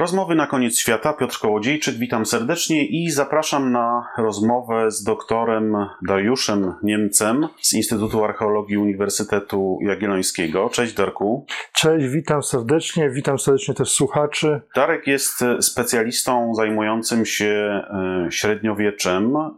[0.00, 1.12] Rozmowy na koniec świata.
[1.12, 5.76] Piotr Kołodziejczyk, witam serdecznie i zapraszam na rozmowę z doktorem
[6.08, 10.70] Dariuszem Niemcem z Instytutu Archeologii Uniwersytetu Jagiellońskiego.
[10.72, 11.46] Cześć Darku.
[11.72, 14.60] Cześć, witam serdecznie, witam serdecznie też słuchaczy.
[14.74, 19.50] Darek jest specjalistą zajmującym się e, średniowieczem, e,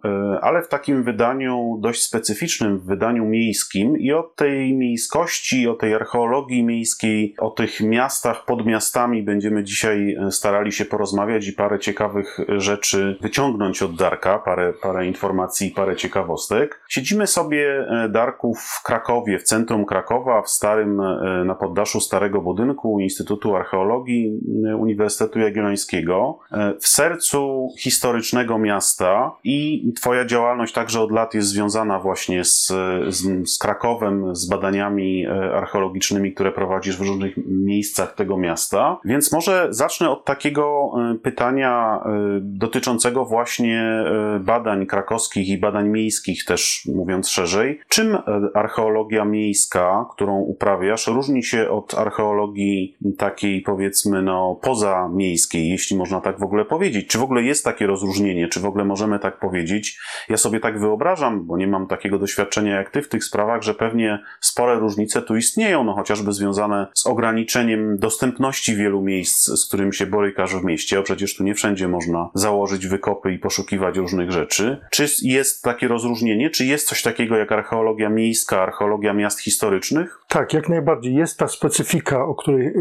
[0.43, 5.95] ale w takim wydaniu dość specyficznym, w wydaniu miejskim i o tej miejskości, o tej
[5.95, 11.79] archeologii miejskiej, o tych miastach pod miastami będziemy dzisiaj e, starali się porozmawiać i parę
[11.79, 16.83] ciekawych rzeczy wyciągnąć od Darka, parę, parę informacji, parę ciekawostek.
[16.89, 22.41] Siedzimy sobie, e, Darku, w Krakowie, w centrum Krakowa, w starym, e, na poddaszu starego
[22.41, 26.39] budynku Instytutu Archeologii e, Uniwersytetu Jagiellońskiego,
[26.81, 32.67] w sercu historycznego miasta i Twoja działalność także od lat jest związana właśnie z,
[33.09, 39.01] z, z Krakowem, z badaniami archeologicznymi, które prowadzisz w różnych miejscach tego miasta.
[39.05, 45.89] Więc może zacznę od takiego e, pytania e, dotyczącego właśnie e, badań krakowskich i badań
[45.89, 47.81] miejskich, też mówiąc szerzej.
[47.89, 48.19] Czym
[48.55, 56.39] archeologia miejska, którą uprawiasz, różni się od archeologii takiej, powiedzmy, no, pozamiejskiej, jeśli można tak
[56.39, 57.07] w ogóle powiedzieć?
[57.07, 58.49] Czy w ogóle jest takie rozróżnienie?
[58.49, 59.99] Czy w ogóle możemy tak powiedzieć?
[60.29, 63.75] Ja sobie tak wyobrażam, bo nie mam takiego doświadczenia jak ty w tych sprawach, że
[63.75, 69.93] pewnie spore różnice tu istnieją, no chociażby związane z ograniczeniem dostępności wielu miejsc, z którym
[69.93, 74.31] się borykasz w mieście, a przecież tu nie wszędzie można założyć wykopy i poszukiwać różnych
[74.31, 74.81] rzeczy.
[74.91, 76.51] Czy jest takie rozróżnienie?
[76.51, 80.19] Czy jest coś takiego jak archeologia miejska, archeologia miast historycznych?
[80.29, 81.15] Tak, jak najbardziej.
[81.15, 82.73] Jest ta specyfika, o której y,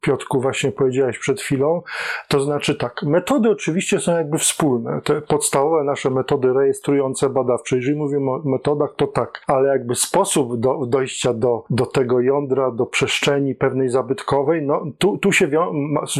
[0.00, 1.82] Piotku właśnie powiedziałeś przed chwilą.
[2.28, 5.00] To znaczy tak, metody oczywiście są jakby wspólne.
[5.04, 7.76] Te podstawowe nasze metody rejestrujące, badawcze.
[7.76, 12.70] Jeżeli mówimy o metodach, to tak, ale jakby sposób do, dojścia do, do tego jądra,
[12.70, 15.72] do przestrzeni pewnej zabytkowej, no tu, tu się wią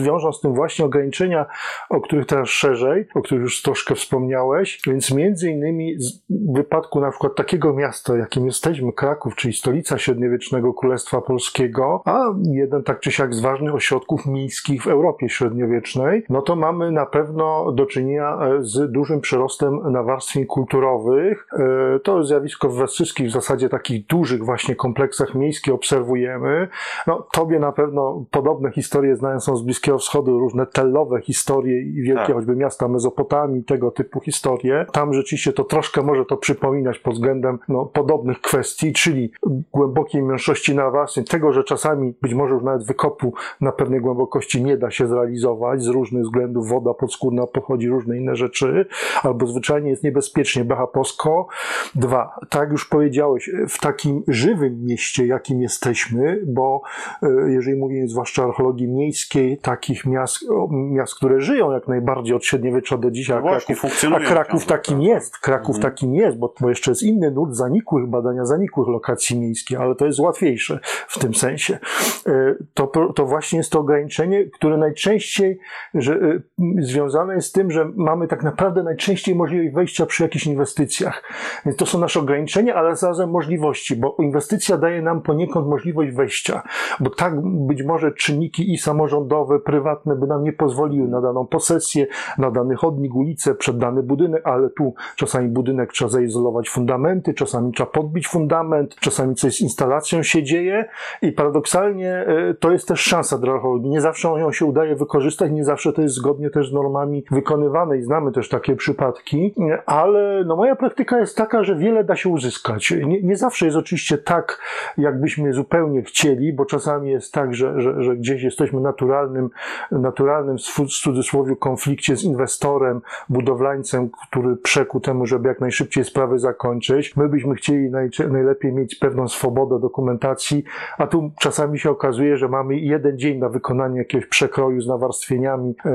[0.03, 1.47] wiążą z tym właśnie ograniczenia,
[1.91, 4.81] o których teraz szerzej, o których już troszkę wspomniałeś.
[4.87, 5.97] Więc między innymi
[6.31, 12.25] w wypadku na przykład takiego miasta, jakim jesteśmy, Kraków, czyli stolica średniowiecznego Królestwa Polskiego, a
[12.43, 17.07] jeden tak czy siak z ważnych ośrodków miejskich w Europie średniowiecznej, no to mamy na
[17.07, 21.47] pewno do czynienia e, z dużym przyrostem nawarstwień kulturowych.
[21.53, 26.69] E, to zjawisko we wszystkich w zasadzie takich dużych właśnie kompleksach miejskich obserwujemy.
[27.07, 32.03] No, tobie na pewno podobne historie znają są z Bliskiego Wschodu, różne telowe historie i
[32.03, 32.35] wielkie tak.
[32.35, 34.87] choćby miasta Mezopotamii, tego typu historie.
[34.93, 39.33] Tam rzeczywiście to troszkę może to przypominać pod względem no, podobnych kwestii, czyli
[39.73, 44.77] głębokiej mniejszości nawarstwień, tego, że czasami być może już nawet wykopu na pewnej głębokości nie
[44.77, 48.87] da się zrealizować z różnych względów, woda podskórna pochodzi, różne inne rzeczy,
[49.23, 51.47] albo zwyczajnie jest niebezpiecznie, Bacha Posko.
[51.95, 56.83] Dwa, tak już powiedziałeś, w takim żywym mieście, jakim jesteśmy, bo
[57.23, 62.45] e, jeżeli mówimy zwłaszcza o archeologii miejskiej, takich miast, miast, które żyją jak najbardziej od
[62.45, 63.85] średniowiecza do dzisiaj, no a Kraków,
[64.15, 65.07] a Kraków takim tak.
[65.07, 65.93] jest, Kraków mhm.
[65.93, 70.07] takim jest, bo, bo jeszcze jest inny nurt zanikłych, badania zanikłych lokacji miejskich, ale to
[70.07, 71.79] jest łatwiejsze w tym sensie.
[72.27, 75.59] E, to, to właśnie jest to ograniczenie, które najczęściej
[75.95, 76.41] że, e,
[76.79, 81.23] związane jest z tym, że mamy tak naprawdę najczęściej możliwość wejścia przy jakichś inwestycjach.
[81.67, 86.63] Więc to są nasze ograniczenia, ale zarazem możliwości, bo inwestycja daje nam poniekąd możliwość wejścia,
[87.01, 92.07] bo tak być może czynniki i samorządowe, prywatne by nam nie pozwoliły na daną posesję,
[92.39, 97.73] na dany chodnik, ulicę, przed dany budynek, ale tu czasami budynek trzeba zaizolować fundamenty, czasami
[97.73, 100.85] trzeba podbić fundament, czasami coś z instalacją się dzieje
[101.23, 103.91] i paradoksalnie e, to jest też szansa dla archeologii.
[103.91, 107.99] Nie zawsze ją się udaje wykorzystać, nie zawsze to jest zgodnie też z normami wykonywane
[107.99, 109.55] i znamy też takie przypadki,
[109.87, 112.91] ale no moja praktyka jest taka, że wiele da się uzyskać.
[112.91, 114.59] Nie, nie zawsze jest oczywiście tak,
[114.99, 119.51] jakbyśmy zupełnie chcieli, bo czasami jest tak, że, że, że gdzieś jesteśmy naturalnym
[119.93, 127.17] naturalnym w cudzysłowie konflikcie z inwestorem, budowlańcem, który przekuł temu, żeby jak najszybciej sprawy zakończyć.
[127.17, 127.91] My byśmy chcieli
[128.31, 130.65] najlepiej mieć pewną swobodę dokumentacji,
[130.99, 135.75] a tu czasami się okazuje, że mamy jeden dzień na wykonanie jakiegoś przekroju z nawarstwieniami
[135.85, 135.91] e,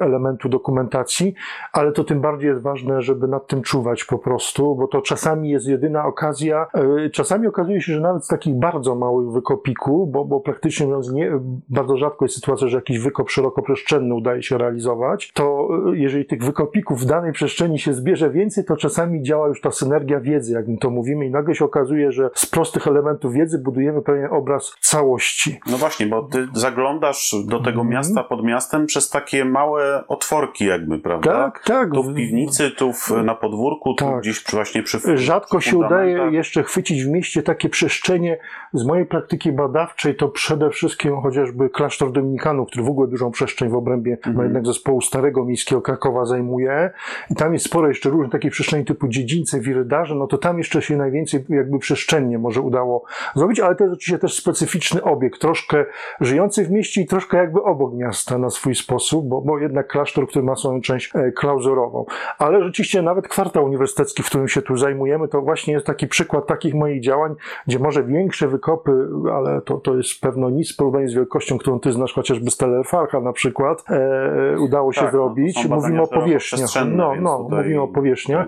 [0.00, 1.34] elementu dokumentacji,
[1.72, 5.50] ale to tym bardziej jest ważne, żeby nad tym czuwać po prostu, bo to czasami
[5.50, 6.66] jest jedyna okazja.
[6.74, 11.12] E, czasami okazuje się, że nawet z takich bardzo małych wykopików, bo, bo praktycznie mówiąc,
[11.12, 11.32] nie,
[11.68, 16.44] bardzo rzadko jest sytuacja, że jakiś wykop szerokoprzestrzenny udaje się realizować, to e, jeżeli tych
[16.44, 20.68] wykopików w danej przestrzeni się zbierze więcej, to czasami działa już ta synergia wiedzy, jak
[20.68, 24.76] my to mówimy, i nagle się okazuje, że z prostych elementów wiedzy budujemy pewien obraz
[24.80, 25.60] całości.
[25.70, 27.92] No właśnie, bo ty zaglądasz do tego mm.
[27.92, 31.32] miasta pod miastem przez takie małe otworki, jakby, prawda?
[31.32, 31.92] Tak, tak.
[31.94, 34.20] Tu w piwnicy, tu w, na podwórku, tu tak.
[34.20, 38.38] gdzieś właśnie przy Rzadko się udaje jeszcze chwycić w mieście takie przestrzenie.
[38.72, 43.30] Z mojej praktyki badawczej to przede wszystkim chociażby klasztor Dominikanów, który w ogóle ogóle dużą
[43.30, 46.90] przestrzeń w obrębie no jednak zespołu Starego Miejskiego Krakowa zajmuje.
[47.30, 50.82] I tam jest sporo jeszcze różnych takich przestrzeni typu dziedzińce, wirydarze, no to tam jeszcze
[50.82, 53.04] się najwięcej jakby przestrzennie może udało
[53.34, 55.84] zrobić, ale to jest oczywiście też specyficzny obiekt, troszkę
[56.20, 60.28] żyjący w mieście i troszkę jakby obok miasta na swój sposób, bo, bo jednak klasztor,
[60.28, 62.06] który ma swoją część e, klauzurową.
[62.38, 66.46] Ale rzeczywiście nawet kwartał uniwersytecki, w którym się tu zajmujemy, to właśnie jest taki przykład
[66.46, 67.34] takich moich działań,
[67.66, 71.80] gdzie może większe wykopy, ale to, to jest pewno nic w porównaniu z wielkością, którą
[71.80, 72.50] ty znasz, chociażby
[72.86, 75.62] Stellerfarcha na przykład, e, udało się Tak, no, zrobić.
[75.62, 76.70] są mówimy o powierzchniach.
[76.96, 78.46] No, no, tutaj- mówimy o powierzchniach.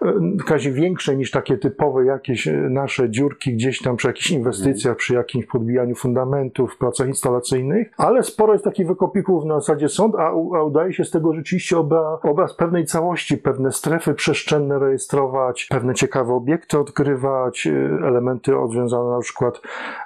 [0.00, 0.08] tak.
[0.08, 4.96] E, Kazie większe niż takie typowe jakieś e, nasze dziurki gdzieś tam przy jakichś inwestycjach,
[4.96, 10.26] przy jakimś podbijaniu fundamentów, pracach instalacyjnych, ale sporo jest takich wykopików na zasadzie sąd, a,
[10.28, 15.94] a udaje się z tego rzeczywiście obra, obraz pewnej całości, pewne strefy przestrzenne rejestrować, pewne
[15.94, 17.70] ciekawe obiekty odkrywać, e,
[18.06, 19.60] elementy związane na przykład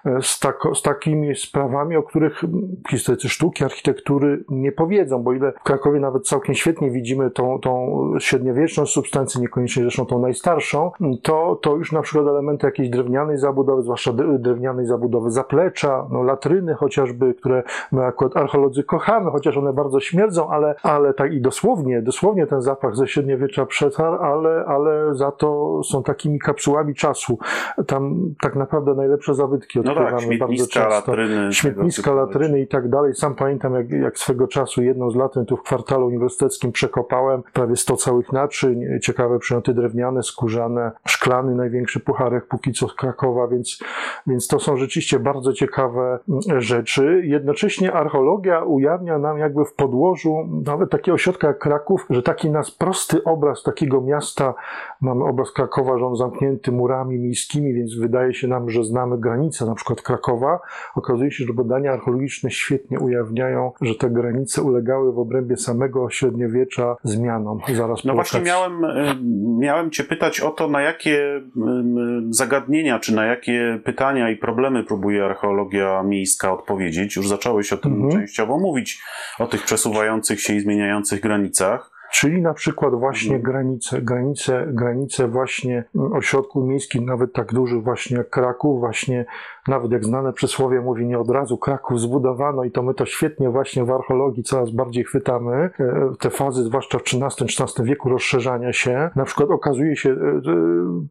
[0.06, 2.42] e, z, tako, z takimi sprawami, o których
[2.90, 7.94] historycy sztuki, architektury nie powiedzą, bo ile w Krakowie nawet całkiem świetnie widzimy tą, tą
[8.18, 10.90] średniowieczną substancję, niekoniecznie zresztą tą najstarszą,
[11.22, 16.74] to, to już na przykład elementy jakiejś drewnianej zabudowy, zwłaszcza drewnianej zabudowy zaplecza, no latryny
[16.74, 17.62] chociażby, które
[17.92, 22.62] my akurat archeolodzy kochamy, chociaż one bardzo śmierdzą, ale, ale tak i dosłownie, dosłownie ten
[22.62, 27.38] zapach ze średniowiecza przetarł, ale, ale za to są takimi kapsułami czasu.
[27.86, 30.88] Tam tak naprawdę najlepsze zabytki No odkrywamy tak, bardzo często.
[30.88, 31.52] latryny.
[31.52, 33.14] Śmietniska, latryny i tak dalej.
[33.14, 37.76] Sam pamiętam, jak, jak swego czasu jedną z latryn tu w kwartalu uniwersyteckim przekopałem prawie
[37.76, 43.78] 100 całych naczyń, ciekawe przedmioty drewniane, skórzane, szklany, największy pucharek póki co z Krakowa, więc,
[44.26, 47.22] więc to są rzeczywiście bardzo ciekawe mm, rzeczy.
[47.24, 52.70] Jednocześnie archeologia ujawnia nam jakby w podłożu nawet takiego ośrodka jak Kraków, że taki nas
[52.70, 54.54] prosty obraz takiego miasta,
[55.04, 59.66] mamy obraz Krakowa, że on zamknięty murami miejskimi, więc wydaje się nam, że znamy granice
[59.66, 60.60] na przykład Krakowa.
[60.94, 66.96] Okazuje się, że badania archeologiczne świetnie ujawniają, że te granice ulegały w obrębie samego średniowiecza
[67.04, 69.16] zmianom zaraz No właśnie miałem, y,
[69.58, 71.42] miałem Cię pytać o to, na jakie
[72.30, 77.16] zagadnienia, czy na jakie pytania i problemy próbuje archeologia miejska odpowiedzieć.
[77.16, 78.12] Już zacząłeś o tym Mhm.
[78.12, 79.02] częściowo mówić,
[79.38, 81.93] o tych przesuwających się i zmieniających granicach.
[82.14, 83.42] Czyli na przykład właśnie Mhm.
[83.42, 89.24] granice, granice, granice właśnie mm, ośrodków miejskich, nawet tak dużych właśnie jak Kraków, właśnie
[89.68, 93.50] nawet jak znane przysłowie mówi, nie od razu Kraków zbudowano i to my to świetnie
[93.50, 95.70] właśnie w archeologii coraz bardziej chwytamy.
[95.80, 99.10] E, Te fazy, zwłaszcza w XIII-XIV wieku rozszerzania się.
[99.16, 100.16] Na przykład okazuje się e,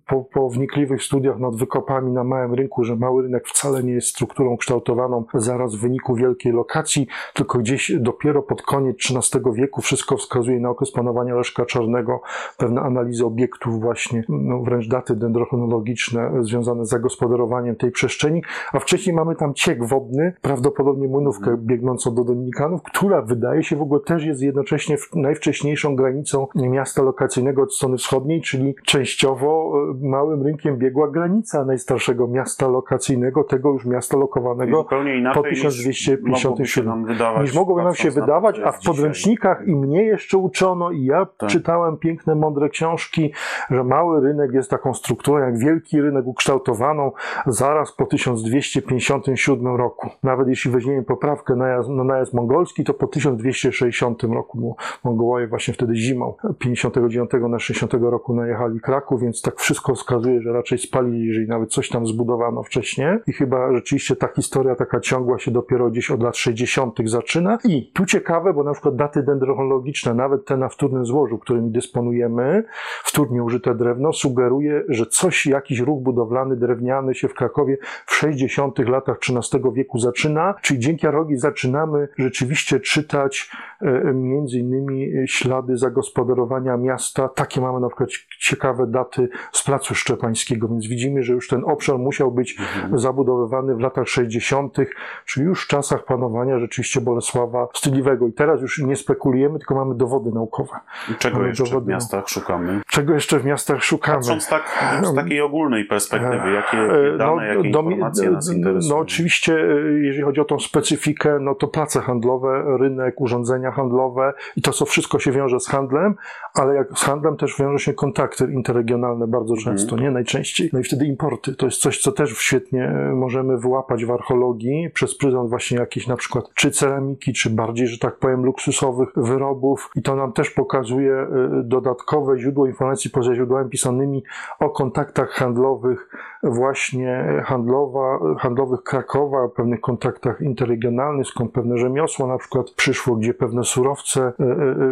[0.07, 4.07] po, po wnikliwych studiach nad wykopami na małym rynku, że mały rynek wcale nie jest
[4.07, 10.17] strukturą kształtowaną zaraz w wyniku wielkiej lokacji, tylko gdzieś dopiero pod koniec XIII wieku wszystko
[10.17, 12.21] wskazuje na okres panowania Leszka Czarnego,
[12.57, 18.42] pewne analizy obiektów właśnie, no wręcz daty dendrochronologiczne związane z zagospodarowaniem tej przestrzeni,
[18.73, 23.81] a wcześniej mamy tam ciek wodny, prawdopodobnie młynówkę biegnącą do Dominikanów, która wydaje się w
[23.81, 29.73] ogóle też jest jednocześnie najwcześniejszą granicą miasta lokacyjnego od strony wschodniej, czyli częściowo
[30.03, 36.49] e, małym rynkiem biegła granica najstarszego miasta lokacyjnego, tego już miasta lokowanego po niż 1257
[36.49, 37.41] mogłoby się nam wydawać.
[37.41, 38.93] niż mogłoby nam się wydawać, a w dzisiaj.
[38.95, 41.49] podręcznikach i mnie jeszcze uczono i ja Tak.
[41.49, 43.33] czytałem piękne, mądre książki,
[43.69, 47.11] że mały rynek jest taką strukturą jak wielki rynek ukształtowaną
[47.45, 48.05] zaraz po
[48.41, 50.09] 1257 roku.
[50.23, 55.47] Nawet jeśli weźmiemy poprawkę na najazd, na najazd mongolski, to po 1260 roku, bo Mongołowie
[55.47, 60.77] właśnie wtedy zimą 59 na 60 roku najechali Kraków, więc tak wszystko wskazuje, że raczej
[60.77, 65.51] spalili, jeżeli nawet coś tam zbudowano wcześniej i chyba rzeczywiście ta historia taka ciągła się
[65.51, 70.45] dopiero gdzieś od lat 60 zaczyna i tu ciekawe, bo na przykład daty dendrochronologiczne, nawet
[70.45, 72.63] te na wtórnym złożu, którymi dysponujemy,
[73.03, 78.79] wtórnie użyte drewno, sugeruje, że coś, jakiś ruch budowlany drewniany się w Krakowie w 60
[78.79, 83.51] latach XIII wieku zaczyna, czyli dzięki archeologii zaczynamy rzeczywiście czytać
[83.81, 87.29] e, między innymi e, ślady zagospodarowania miasta.
[87.29, 91.97] Takie mamy na przykład ciekawe daty z Placu Szczepańskiego, więc widzimy, że już ten obszar
[91.97, 92.99] musiał być Mhm.
[92.99, 94.77] zabudowywany w latach 60.,
[95.25, 98.27] czyli już w czasach panowania rzeczywiście Bolesława Wstydliwego.
[98.27, 100.75] I teraz już nie spekulujemy, tylko mamy dowody naukowe.
[101.11, 101.91] I Czego Mamy jeszcze w dowody, no.
[101.95, 102.81] miastach szukamy?
[102.87, 104.17] Czego jeszcze w miastach szukamy?
[104.17, 104.63] Patrząc tak
[105.03, 108.95] z takiej ogólnej perspektywy, jakie E, dane, jakie domi- informacje nas no, interesują?
[108.95, 114.33] No oczywiście, e, jeżeli chodzi o tą specyfikę, no to place handlowe, rynek, urządzenia handlowe
[114.55, 116.15] i to, co wszystko się wiąże z handlem,
[116.53, 119.77] ale jak z handlem też wiąże się kontakty interregionalne bardzo Mhm.
[119.77, 120.69] często, nie najczęściej.
[120.73, 121.55] No i wtedy importy.
[121.55, 126.07] To jest coś, co też świetnie e, możemy wyłapać w archeologii przez pryzmat właśnie jakiejś
[126.07, 130.49] na przykład czy ceramiki, czy bardziej, że tak powiem, luksusowych wyrobów i to nam też
[130.49, 131.27] pokazuje e,
[131.63, 134.23] dodatkowe źródło informacji poza źródłami pisanymi
[134.59, 136.09] o kontaktach handlowych
[136.43, 143.63] właśnie handlowa, handlowych Krakowa, pewnych kontaktach interregionalnych, skąd pewne rzemiosło na przykład przyszło, gdzie pewne
[143.63, 144.33] surowce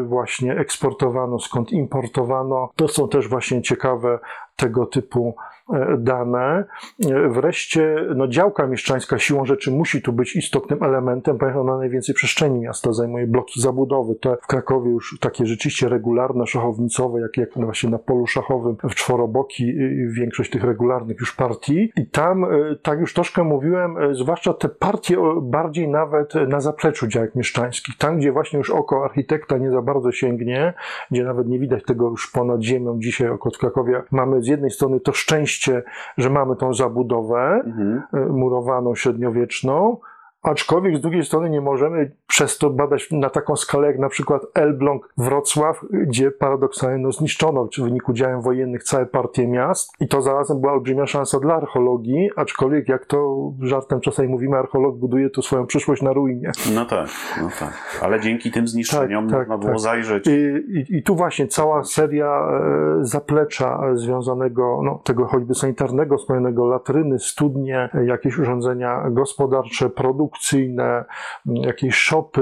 [0.04, 2.70] właśnie eksportowano, skąd importowano.
[2.76, 4.20] To są też właśnie ciekawe
[4.56, 5.36] tego typu
[5.74, 6.66] e, dane.
[7.12, 12.16] E, wreszcie no, działka mieszczańska siłą rzeczy musi tu być istotnym elementem, ponieważ ona najwięcej
[12.16, 14.16] przestrzeni miasta zajmuje, bloki zabudowy.
[14.16, 18.96] Te w Krakowie już takie rzeczywiście regularne, szachownicowe, jak, jak właśnie na polu szachowym w
[18.96, 19.74] czworoboki,
[20.08, 21.92] większość tych regularnych już partii.
[21.98, 22.48] I tam, e,
[22.82, 28.32] tak już troszkę mówiłem, zwłaszcza te partie bardziej nawet na zapleczu działek mieszczańskich, tam gdzie
[28.32, 30.74] właśnie już oko architekta nie za bardzo sięgnie,
[31.12, 34.72] gdzie nawet nie widać tego już ponad ziemią dzisiaj oko w Krakowie, mamy z jednej
[34.72, 35.84] strony to szczęście,
[36.18, 38.02] że mamy tą zabudowę mhm.
[38.14, 39.98] E, murowaną, średniowieczną,
[40.44, 44.42] Aczkolwiek z drugiej strony nie możemy przez to badać na taką skalę jak na przykład
[44.54, 50.22] Elbląg, Wrocław, gdzie paradoksalnie no, zniszczono w wyniku działań wojennych całe partie miast i to
[50.22, 55.42] zarazem była olbrzymia szansa dla archeologii, aczkolwiek jak to żartem czasami mówimy, archeolog buduje tu
[55.42, 56.52] swoją przyszłość na ruinie.
[56.76, 57.10] No tak,
[57.42, 58.00] no tak.
[58.02, 59.82] Ale dzięki tym zniszczeniom tak, można tak, było tak.
[59.82, 60.28] zajrzeć.
[60.28, 60.32] I,
[60.78, 67.20] i, I, tu właśnie cała seria e, zaplecza związanego, no, tego choćby sanitarnego, wspomnianego latryny,
[67.20, 71.06] studnie, jakieś urządzenia gospodarcze, produkt produkcyjne,
[71.46, 72.42] jakieś szopy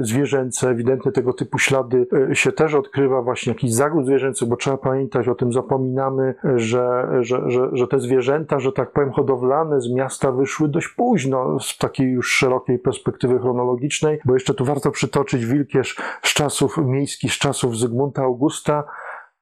[0.00, 4.56] y, zwierzęce, ewidentnie tego typu ślady y, się też odkrywa, właśnie jakiś zagród zwierzęcy, bo
[4.56, 9.80] trzeba pamiętać, o tym zapominamy, że, że, że, że te zwierzęta, że tak powiem, hodowlane
[9.80, 14.90] z miasta wyszły dość późno z takiej już szerokiej perspektywy chronologicznej, bo jeszcze tu warto
[14.90, 18.84] przytoczyć Wilkierz z czasów miejskich, z czasów Zygmunta Augusta,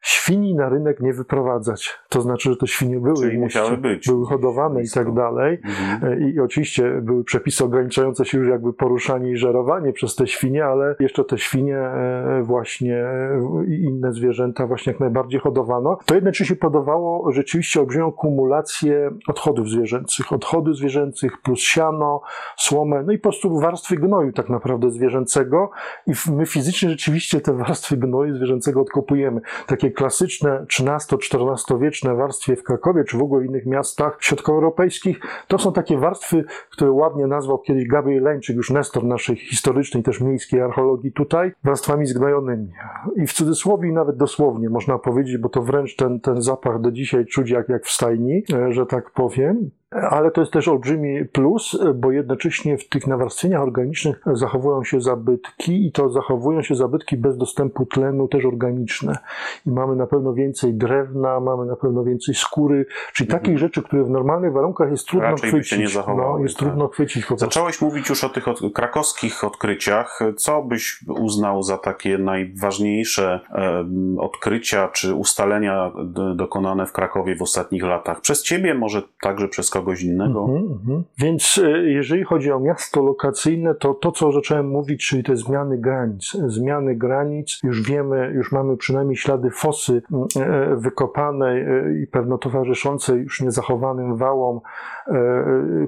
[0.03, 1.99] świni na rynek nie wyprowadzać.
[2.09, 4.09] To znaczy, że te świnie były Czyli musiały być.
[4.09, 5.61] były hodowane i tak dalej.
[5.65, 6.13] Mhm.
[6.13, 10.65] E, I oczywiście były przepisy ograniczające się już jakby poruszanie i żerowanie przez te świnie,
[10.65, 13.05] ale jeszcze te świnie e, właśnie
[13.69, 15.99] i inne zwierzęta właśnie jak najbardziej hodowano.
[16.07, 20.33] To jednocześnie podawało rzeczywiście olbrzymią kumulację odchodów zwierzęcych.
[20.33, 22.21] Odchody zwierzęcych plus siano,
[22.57, 25.71] słomę, no i po prostu warstwy gnoju tak naprawdę zwierzęcego
[26.07, 29.41] i my fizycznie rzeczywiście te warstwy gnoju zwierzęcego odkopujemy.
[29.67, 35.59] Takie klasyczne XIII-XIV wieczne warstwy w Krakowie, czy w ogóle w innych miastach środkowoeuropejskich, to
[35.59, 40.61] są takie warstwy, które ładnie nazwał kiedyś Gabriel Leńczyk, już nestor naszej historycznej, też miejskiej
[40.61, 42.73] archeologii tutaj, warstwami zgnojonymi.
[43.17, 47.27] I w cudzysłowie, nawet dosłownie można powiedzieć, bo to wręcz ten, ten zapach do dzisiaj
[47.27, 49.71] czuć jak, jak w stajni, e, że tak powiem.
[50.11, 55.87] Ale to jest też olbrzymi plus, bo jednocześnie w tych nawarstwieniach organicznych zachowują się zabytki
[55.87, 59.19] i to zachowują się zabytki bez dostępu tlenu też organiczne.
[59.67, 63.43] I mamy na pewno więcej drewna, mamy na pewno więcej skóry, czyli mhm.
[63.43, 65.79] takich rzeczy, które w normalnych warunkach jest trudno Raczej chwycić.
[65.79, 66.69] nie zachowały, no, jest tak.
[66.69, 67.27] trudno chwycić.
[67.27, 70.21] Po Zacząłeś mówić już o tych od, krakowskich odkryciach.
[70.37, 73.85] Co byś uznał za takie najważniejsze e,
[74.19, 75.93] odkrycia czy ustalenia
[76.35, 78.21] dokonane w Krakowie w ostatnich latach?
[78.21, 80.47] Przez ciebie, może także przez kogoś kogoś innego.
[80.49, 81.03] Mm -hmm.
[81.19, 85.79] Więc e, jeżeli chodzi o miasto lokacyjne, to to, co zacząłem mówić, czyli te zmiany
[85.79, 86.37] granic.
[86.47, 90.03] Zmiany granic, już wiemy, już mamy przynajmniej ślady fosy
[90.41, 94.61] e, wykopanej e, i pewno towarzyszącej już niezachowanym wałom,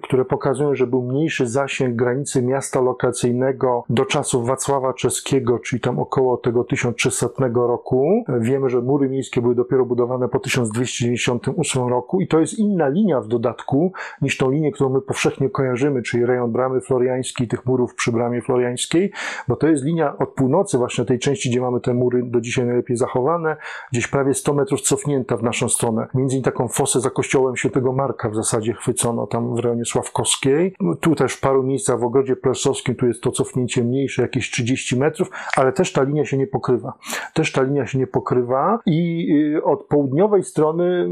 [0.02, 5.98] które pokazują, że był mniejszy zasięg granicy miasta lokacyjnego do czasów Wacława Czeskiego, czyli tam
[5.98, 8.24] około tego 1300 roku.
[8.40, 13.20] Wiemy, że mury miejskie były dopiero budowane po 1298 roku i to jest inna linia
[13.20, 13.83] w dodatku,
[14.22, 18.42] niż tą linię, którą my powszechnie kojarzymy, czyli rejon Bramy Floriańskiej, tych murów przy Bramie
[18.42, 19.12] Floriańskiej,
[19.48, 22.66] bo to jest linia od północy, właśnie tej części, gdzie mamy te mury do dzisiaj
[22.66, 23.56] najlepiej zachowane,
[23.92, 26.06] gdzieś prawie 100 metrów cofnięta w naszą stronę.
[26.14, 30.74] Między innymi taką fosę za kościołem świętego Marka w zasadzie chwycono tam w rejonie Sławkowskiej.
[31.00, 34.98] Tu też w paru miejscach w Ogrodzie Plesowskim tu jest to cofnięcie mniejsze, jakieś 30
[34.98, 36.92] metrów, ale też ta linia się nie pokrywa.
[37.34, 41.08] Też ta linia się nie pokrywa i y, od południowej strony y,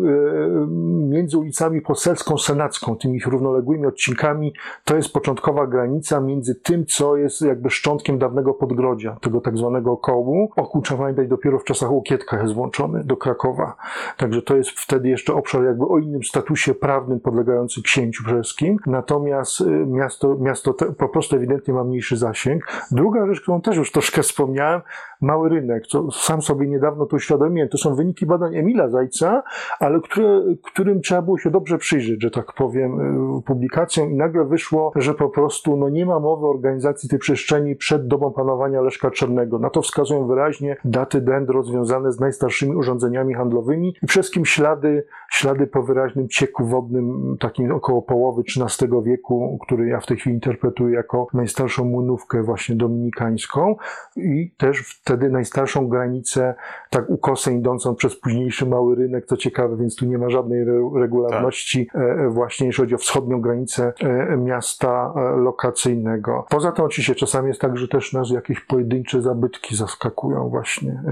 [1.09, 2.62] między ulicami Poselską, Senacką
[3.01, 4.53] tymi ich równoległymi odcinkami,
[4.85, 9.97] to jest początkowa granica między tym, co jest jakby szczątkiem dawnego podgrodzia, tego tak zwanego
[9.97, 10.53] kołu.
[10.57, 13.77] Okuł trzeba dopiero w czasach Łokietka jest włączony do Krakowa.
[14.17, 18.77] Także to jest wtedy jeszcze obszar jakby o innym statusie prawnym podlegający księciu brzeskim.
[18.87, 22.87] Natomiast y, miasto, miasto te, po prostu ewidentnie ma mniejszy zasięg.
[22.91, 24.81] Druga rzecz, którą też już troszkę wspomniałem,
[25.23, 27.69] mały rynek, co sam sobie niedawno to uświadomiłem.
[27.69, 29.43] To są wyniki badań Emila Zajca,
[29.81, 33.01] ale które, którym trzeba było się dobrze przyjrzeć, że tak powiem,
[33.39, 37.19] y, publikacją i nagle wyszło, że po prostu no, nie ma mowy o organizacji tej
[37.19, 39.59] przestrzeni przed dobą panowania Leszka Czarnego.
[39.59, 45.67] Na to wskazują wyraźnie daty dendro związane z najstarszymi urządzeniami handlowymi i wszystkim ślady, ślady
[45.67, 50.95] po wyraźnym cieku wodnym, takim około połowy XIII wieku, który ja w tej chwili interpretuję
[50.95, 53.77] jako najstarszą młynówkę właśnie dominikańską
[54.17, 56.55] i też wtedy najstarszą granicę,
[56.91, 61.87] tak ukosem idącą przez późniejszy mały rynek, co ciekawe, więc tu nie ma żadnej regularności,
[61.93, 62.33] tak.
[62.33, 63.93] właśnie jeśli chodzi o wschodnią granicę
[64.39, 66.47] miasta lokacyjnego.
[66.51, 71.03] Poza tym oczywiście czasami jest tak, że też nas jakieś pojedyncze zabytki zaskakują właśnie.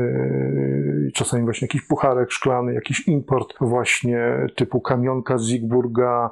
[1.20, 6.30] Czasami właśnie jakiś pucharek szklany, jakiś import właśnie typu kamionka z Zigburga,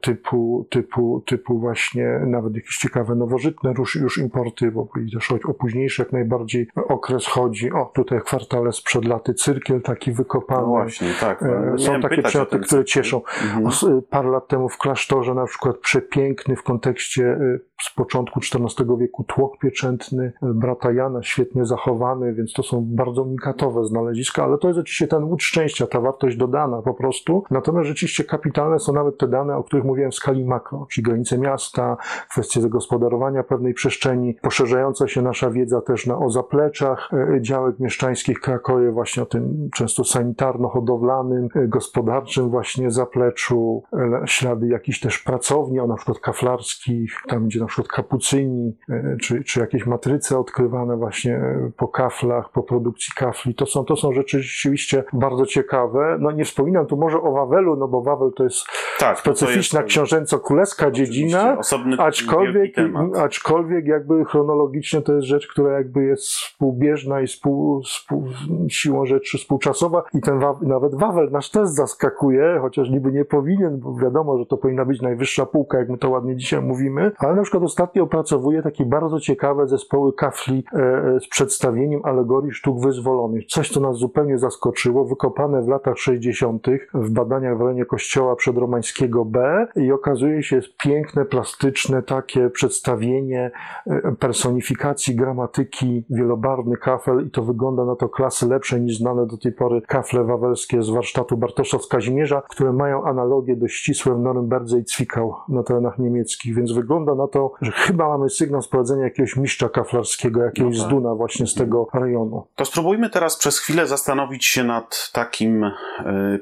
[0.00, 6.02] typu, typu, typu właśnie nawet jakieś ciekawe nowożytne już, już importy, bo też o późniejszy
[6.02, 7.72] jak najbardziej okres chodzi.
[7.72, 10.62] O, tutaj kwartale sprzed laty cyrkiel taki wykopany.
[10.62, 11.42] No właśnie, tak.
[11.42, 13.22] No, Są takie przedmioty, które cieszą.
[13.56, 14.02] Mhm.
[14.10, 17.38] Parę lat temu w klasztorze na przykład przepiękny w kontekście
[17.82, 23.84] z początku XIV wieku tłok pieczętny brata Jana, świetnie zachowany, więc to są bardzo unikatowe
[23.88, 27.44] znaleziska, ale to jest oczywiście ten łód szczęścia, ta wartość dodana po prostu.
[27.50, 31.38] Natomiast rzeczywiście kapitalne są nawet te dane, o których mówiłem w skali makro, czyli granice
[31.38, 31.96] miasta,
[32.30, 38.40] kwestie zagospodarowania pewnej przestrzeni, poszerzająca się nasza wiedza też na, o zapleczach e, działek mieszczańskich
[38.40, 45.80] Krakowie, właśnie o tym często sanitarno-hodowlanym, e, gospodarczym właśnie zapleczu, e, ślady jakichś też pracowni,
[45.80, 48.76] o na przykład kaflarskich, tam gdzie na przykład kapucyni,
[49.20, 51.40] czy, czy jakieś matryce odkrywane właśnie
[51.76, 53.54] po kaflach, po produkcji kafli.
[53.54, 56.16] To są, to są rzeczy rzeczywiście bardzo ciekawe.
[56.20, 58.66] No nie wspominam tu może o Wawelu, no bo Wawel to jest
[58.98, 61.58] tak, specyficzna książęco-królewska dziedzina,
[61.98, 62.74] aczkolwiek,
[63.20, 68.24] aczkolwiek jakby chronologicznie to jest rzecz, która jakby jest współbieżna i współ, współ,
[68.68, 73.94] siłą rzeczy współczasowa i ten nawet Wawel nasz też zaskakuje, chociaż niby nie powinien, bo
[73.94, 77.42] wiadomo, że to powinna być najwyższa półka, jak my to ładnie dzisiaj mówimy, ale na
[77.42, 83.46] przykład ostatnio opracowuje takie bardzo ciekawe zespoły kafli e, e z przedstawieniem alegorii sztuk wyzwolonych.
[83.58, 86.66] Coś, co nas zupełnie zaskoczyło, wykopane w latach 60.
[86.94, 93.50] w badaniach w rejonie kościoła przedromańskiego B i okazuje się jest piękne, plastyczne takie przedstawienie
[93.86, 99.36] e, personifikacji gramatyki wielobarwny kafel i to wygląda na to klasy lepsze niż znane do
[99.36, 104.18] tej pory kafle wawelskie z warsztatu Bartosza z Kazimierza, które mają analogie dość ścisłe w
[104.18, 109.04] Norymberdze i Cwikał na terenach niemieckich, więc wygląda na to, że chyba mamy sygnał sprowadzenia
[109.04, 110.90] jakiegoś mistrza kaflarskiego, jakiegoś no tak.
[110.90, 112.46] zduna właśnie z tego rejonu.
[112.56, 115.72] To spróbujmy teraz przez chwilę zastanowić się nad takim y,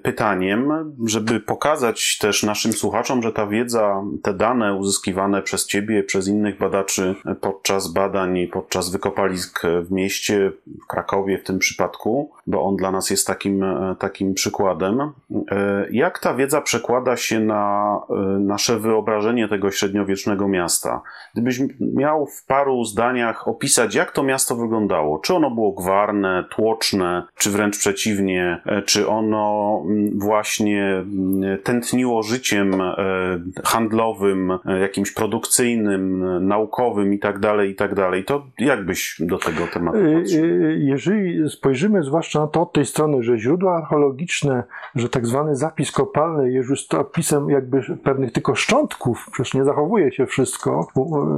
[0.02, 0.72] pytaniem,
[1.04, 6.58] żeby pokazać też naszym słuchaczom, że ta wiedza, te dane uzyskiwane przez Ciebie, przez innych
[6.58, 10.52] badaczy podczas badań podczas wykopalisk w mieście,
[10.84, 13.64] w Krakowie w tym przypadku, bo on dla nas jest takim,
[13.98, 15.00] takim przykładem.
[15.00, 21.02] E, jak ta wiedza przekłada się na e, nasze wyobrażenie tego średniowiecznego miasta?
[21.34, 26.95] Gdybyś miał w paru zdaniach opisać, jak to miasto wyglądało, czy ono było gwarne, tłoczne,
[27.36, 32.82] czy wręcz przeciwnie, e, czy ono mm, właśnie mm, tętniło życiem
[33.64, 39.66] handlowym, jakimś produkcyjnym, naukowym i tak dalej, i tak dalej, to jak byś do tego
[39.72, 40.44] tematu patrzył?
[40.78, 44.62] Jeżeli spojrzymy zwłaszcza na to od tej strony, że źródła archeologiczne,
[44.94, 50.12] że tak zwany zapis kopalny jest już opisem jakby pewnych tylko szczątków, przecież nie zachowuje
[50.12, 50.88] się wszystko,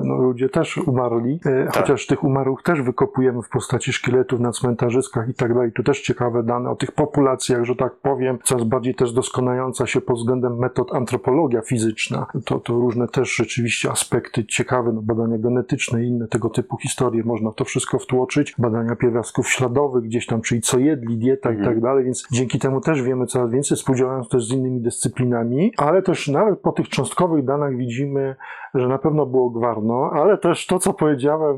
[0.04, 1.76] no, ludzie też umarli, tak.
[1.76, 5.72] chociaż tych umarłych też wykopujemy w postaci szkieletów na cmentarzyskach i tak dalej.
[5.72, 10.00] Tu też ciekawe dane o tych populacjach, że tak powiem, coraz bardziej też doskonająca się
[10.00, 12.26] pod względem metod antropologia fizyczna.
[12.44, 17.22] To, to różne też rzeczywiście aspekty ciekawe, no badania genetyczne i inne tego typu historie,
[17.24, 18.54] można to wszystko wtłoczyć.
[18.58, 21.64] Badania pierwiastków śladowych gdzieś tam, czyli co jedli, dieta mhm.
[21.64, 25.72] i tak dalej, więc dzięki temu też wiemy coraz więcej, współdziałając też z innymi dyscyplinami,
[25.76, 28.36] ale też nawet po tych cząstkowych danych widzimy,
[28.80, 31.56] że na pewno było gwarno, ale też to, co powiedziałem,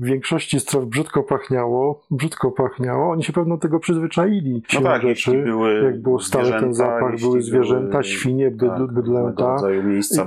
[0.00, 4.62] w większości stref brzydko pachniało, brzydko pachniało, oni się pewno tego przyzwyczaili.
[4.74, 9.56] No tak, rzeczy, były jak było stale ten zapach, były zwierzęta, były, świnie, tak, bydlęta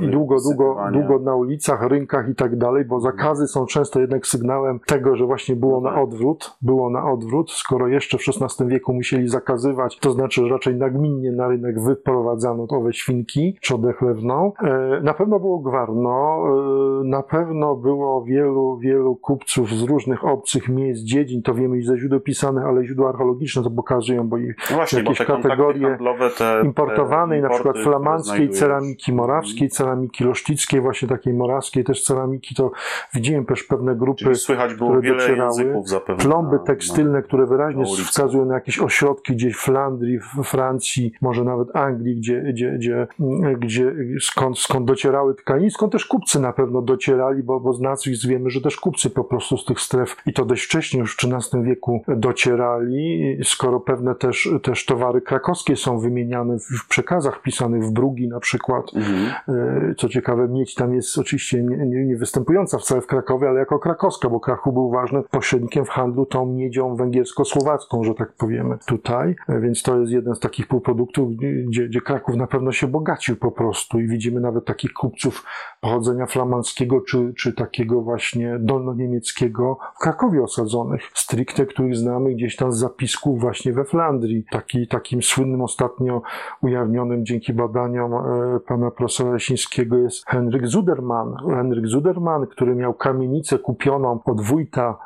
[0.02, 4.28] i długo, długo, długo na ulicach, rynkach i tak dalej, bo zakazy są często jednak
[4.28, 6.04] sygnałem tego, że właśnie było no na tak.
[6.04, 10.75] odwrót, było na odwrót, skoro jeszcze w XVI wieku musieli zakazywać, to znaczy, że raczej
[10.75, 14.52] nagminnie na rynek wyprowadzano owe świnki, trzodę chlewną.
[14.63, 20.69] E, na pewno było gwarno, e, na pewno było wielu, wielu kupców z różnych obcych
[20.69, 24.55] miejsc, dziedzin, to wiemy i ze źródeł pisanych, ale źródła archeologiczne to pokazują, bo ich
[24.69, 25.97] no właśnie, jakieś bo kategorie
[26.37, 32.55] te, importowanej, te na przykład flamandzkiej ceramiki morawskiej, ceramiki losztickiej, właśnie takiej morawskiej też ceramiki,
[32.55, 32.71] to
[33.13, 35.83] widziałem też pewne grupy, słychać było które wiele docierały,
[36.17, 41.75] plomby tekstylne, które wyraźnie wskazują na jakieś ośrodki gdzieś w Flandrii, w Francji, może nawet
[41.75, 43.07] Anglii, gdzie, gdzie, gdzie,
[43.57, 48.28] gdzie skąd, skąd docierały tkaniny, skąd też kupcy na pewno docierali, bo, bo z nazwisk
[48.28, 51.19] wiemy, że też kupcy po prostu z tych stref i to dość wcześnie, już w
[51.24, 57.91] XIII wieku docierali, skoro pewne też, też towary krakowskie są wymieniane w przekazach pisanych w
[57.91, 58.91] Brugi na przykład.
[58.95, 59.32] Mhm.
[59.91, 63.60] E, co ciekawe, miedź tam jest oczywiście nie, nie, nie występująca wcale w Krakowie, ale
[63.60, 68.78] jako krakowska, bo Kraków był ważnym pośrednikiem w handlu tą miedzią węgiersko-słowacką, że tak powiemy
[68.88, 72.88] tutaj, e, więc to jest jeden z takich półproduktów, gdzie, gdzie Kraków na pewno się
[72.88, 75.45] bogacił po prostu i widzimy nawet takich kupców
[75.99, 82.71] pochodzenia flamandzkiego czy, czy takiego właśnie dolnoniemieckiego w Krakowie osadzonych, stricte, których znamy gdzieś tam
[82.71, 84.45] z zapisków właśnie we Flandrii.
[84.51, 86.21] Taki, takim słynnym ostatnio
[86.62, 91.35] ujawnionym dzięki badaniom e, pana profesora Lesińskiego jest Henryk Zuderman.
[91.49, 94.97] Henryk Zuderman, który miał kamienicę kupioną od wójta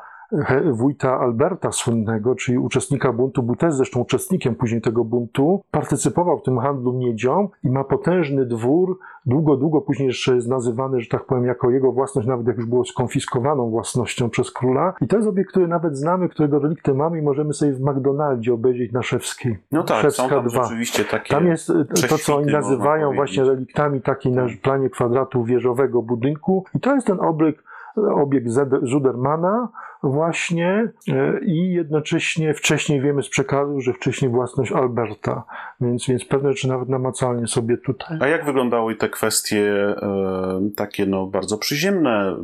[0.72, 6.44] wójta Alberta słynnego, czyli uczestnika buntu, był też zresztą uczestnikiem później tego buntu, partycypował w
[6.44, 11.26] tym handlu miedzią i ma potężny dwór, długo, długo później jeszcze jest nazywany, że tak
[11.26, 14.94] powiem, jako jego własność, nawet jak już było skonfiskowaną własnością przez króla.
[15.02, 18.54] I to jest obiekt, który nawet znamy, którego relikty mamy i możemy sobie w McDonaldzie
[18.54, 19.58] obejrzeć na Szewskiej.
[19.72, 20.64] No tak, Szewska są tam 2.
[20.64, 25.44] rzeczywiście takie Tam jest e, to, co oni nazywają właśnie reliktami takiej na planie kwadratu
[25.44, 27.64] wieżowego budynku i to jest ten obiekt,
[27.96, 28.48] obiekt
[28.84, 29.70] Zudermana,
[30.04, 35.44] właśnie e, i jednocześnie wcześniej wiemy z przekazu, że wcześniej własność Alberta,
[35.84, 38.18] więc, więc pewne rzeczy nawet namacalnie sobie tutaj.
[38.22, 42.38] A jak wyglądały te kwestie e, takie no, bardzo przyziemne,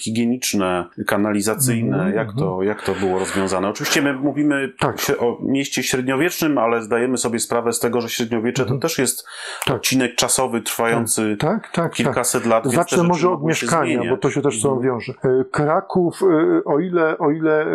[0.00, 1.96] higieniczne, kanalizacyjne?
[1.96, 2.16] Mm -hmm.
[2.16, 3.68] jak, to, jak to było rozwiązane?
[3.68, 4.96] Oczywiście my mówimy tak.
[5.18, 8.68] o mieście średniowiecznym, ale zdajemy sobie sprawę z tego, że średniowiecze mm -hmm.
[8.68, 8.80] to mhm.
[8.80, 9.26] też jest
[9.64, 9.76] tak.
[9.76, 12.50] odcinek czasowy trwający tak, tak, tak kilkaset tak.
[12.50, 12.66] lat.
[12.66, 14.86] Zacznę może od mieszkania, bo to się też co mhm.
[14.86, 15.12] wiąże.
[15.24, 16.20] E, Kraków
[16.64, 17.66] o ile, o ile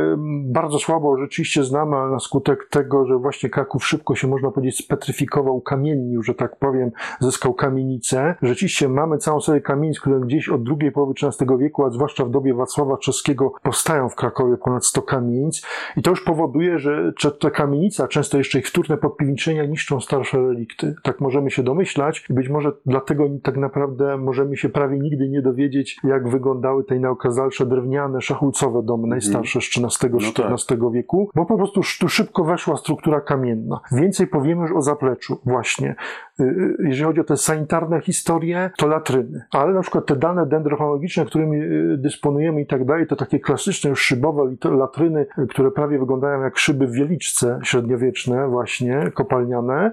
[0.46, 4.86] bardzo słabo rzeczywiście znamy, ale na skutek tego, że właśnie Kraków szybko się, można powiedzieć,
[4.86, 8.36] spetryfikował, kamiennił, że tak powiem, zyskał kamienicę.
[8.42, 12.30] Rzeczywiście mamy całą serię kamienic, które gdzieś od drugiej połowy XIII wieku, a zwłaszcza w
[12.30, 15.66] dobie Wacława Czeskiego, powstają w Krakowie ponad 100 kamienic
[15.98, 20.38] i to już powoduje, że te kamienice, a często jeszcze ich wtórne podpiwniczenia niszczą starsze
[20.38, 20.96] relikty.
[21.04, 25.42] Tak możemy się domyślać i być może dlatego tak naprawdę możemy się prawie nigdy nie
[25.42, 29.10] dowiedzieć, jak wyglądały te najokazalsze drewniane, szachulcowe domy mhm.
[29.10, 30.92] najstarsze z XIII-XIV no tak.
[30.92, 33.80] wieku, bo po prostu tu szybko weszła struktura kamienna.
[33.92, 35.96] Więcej powiemy już o zapleczu właśnie.
[36.40, 39.46] Y, y, jeżeli chodzi o te sanitarne historie, to latryny.
[39.52, 43.90] Ale na przykład te dane dendrochronologiczne, którymi y, dysponujemy i tak dalej, to takie klasyczne
[43.90, 49.92] już szybowe latryny, które prawie wyglądają jak szyby w wieliczce średniowieczne właśnie, kopalniane,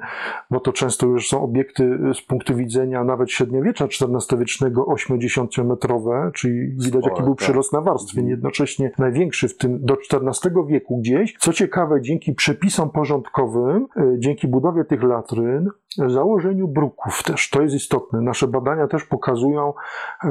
[0.50, 7.04] bo to często już są obiekty z punktu widzenia nawet średniowiecza XIV-wiecznego 8-10 czyli widać
[7.04, 7.44] jaki był tak.
[7.44, 8.30] przyrost na warstwie, mhm.
[8.30, 11.36] jednocześnie największy w tym do XIV wieku gdzieś.
[11.38, 13.86] Co ciekawe, dzięki przepisom porządkowym,
[14.18, 15.70] dzięki budowie tych latryn,
[16.06, 17.50] założeniu bruków też.
[17.50, 18.20] To jest istotne.
[18.20, 19.72] Nasze badania też pokazują,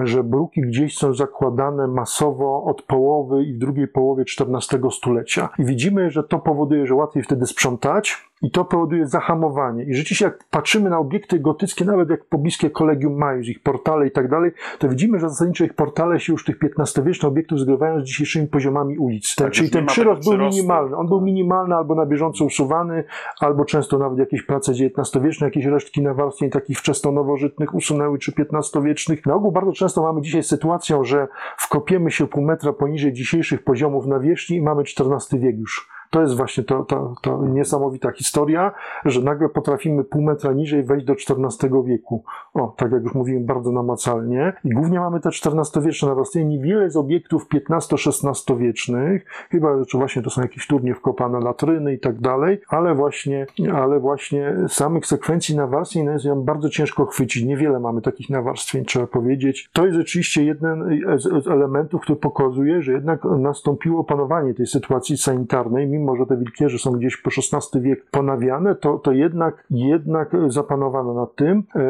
[0.04, 5.50] że bruki gdzieś są zakładane masowo od połowy i w drugiej połowie XIV stulecia.
[5.60, 9.84] I widzimy, że to powoduje, że łatwiej wtedy sprzątać, i to powoduje zahamowanie.
[9.84, 14.12] I rzeczywiście, jak patrzymy na obiekty gotyckie, nawet jak pobliskie Kolegium Majus, ich portale i
[14.12, 18.04] tak dalej, to widzimy, że zasadniczo ich portale się już tych XV-wiecznych obiektów zgrywają z
[18.04, 19.36] dzisiejszymi poziomami ulic.
[19.36, 20.98] Tak, czyli ten przyrost był minimalny.
[20.98, 23.04] On był minimalny albo na bieżąco usuwany,
[23.40, 29.26] albo często nawet jakieś prace XIX-wieczne, jakieś resztki nawarstwień takich wczesno-nowożytnych usunęły, czy XV-wiecznych.
[29.26, 31.28] Na ogół bardzo często mamy dzisiaj sytuację, że
[31.58, 35.95] wkopiemy się pół metra poniżej dzisiejszych poziomów nawierzchni i mamy XIV wiek już.
[36.10, 38.72] To jest właśnie to, to, to niesamowita historia,
[39.06, 42.24] że nagle potrafimy pół metra niżej wejść do XIV wieku.
[42.54, 44.54] O, tak jak już mówiłem, bardzo namacalnie.
[44.64, 46.46] I głównie mamy te XIV-wieczne narastanie.
[46.46, 52.00] Niewiele z obiektów XV-XVI wiecznych, chyba, że właśnie to są jakieś turnie wkopane latryny i
[52.00, 57.44] tak dalej, ale właśnie, ale właśnie samych sekwencji nawarstwień jest ją bardzo ciężko chwycić.
[57.44, 59.70] Niewiele mamy takich nawarstwień, trzeba powiedzieć.
[59.74, 65.88] To jest rzeczywiście jeden z elementów, który pokazuje, że jednak nastąpiło opanowanie tej sytuacji sanitarnej,
[66.00, 71.14] mimo że te wilkierze są gdzieś po XVI wiek ponawiane, to, to jednak, jednak zapanowano
[71.14, 71.64] nad tym.
[71.76, 71.82] E,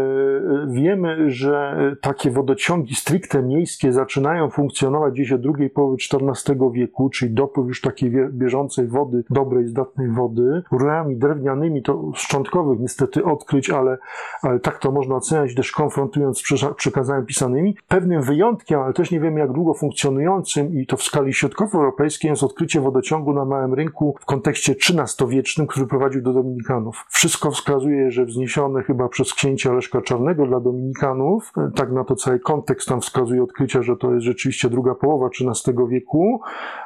[0.68, 7.34] wiemy, że takie wodociągi stricte miejskie zaczynają funkcjonować gdzieś od drugiej połowy XIV wieku, czyli
[7.34, 13.98] dopływ już takiej bieżącej wody, dobrej, zdatnej wody, rurami drewnianymi, to szczątkowych niestety odkryć, ale,
[14.42, 16.44] ale tak to można oceniać, też konfrontując z
[16.76, 17.78] przekazami pisanymi.
[17.88, 22.44] Pewnym wyjątkiem, ale też nie wiemy jak długo funkcjonującym i to w skali środkowoeuropejskiej jest
[22.44, 27.06] odkrycie wodociągu na małym rynku w kontekście XIII-wiecznym, który prowadził do Dominikanów.
[27.10, 32.40] Wszystko wskazuje, że wzniesione chyba przez księcia Leszka Czarnego dla Dominikanów, tak na to cały
[32.40, 36.42] kontekst tam wskazuje odkrycia, że to jest rzeczywiście druga połowa XIII wieku,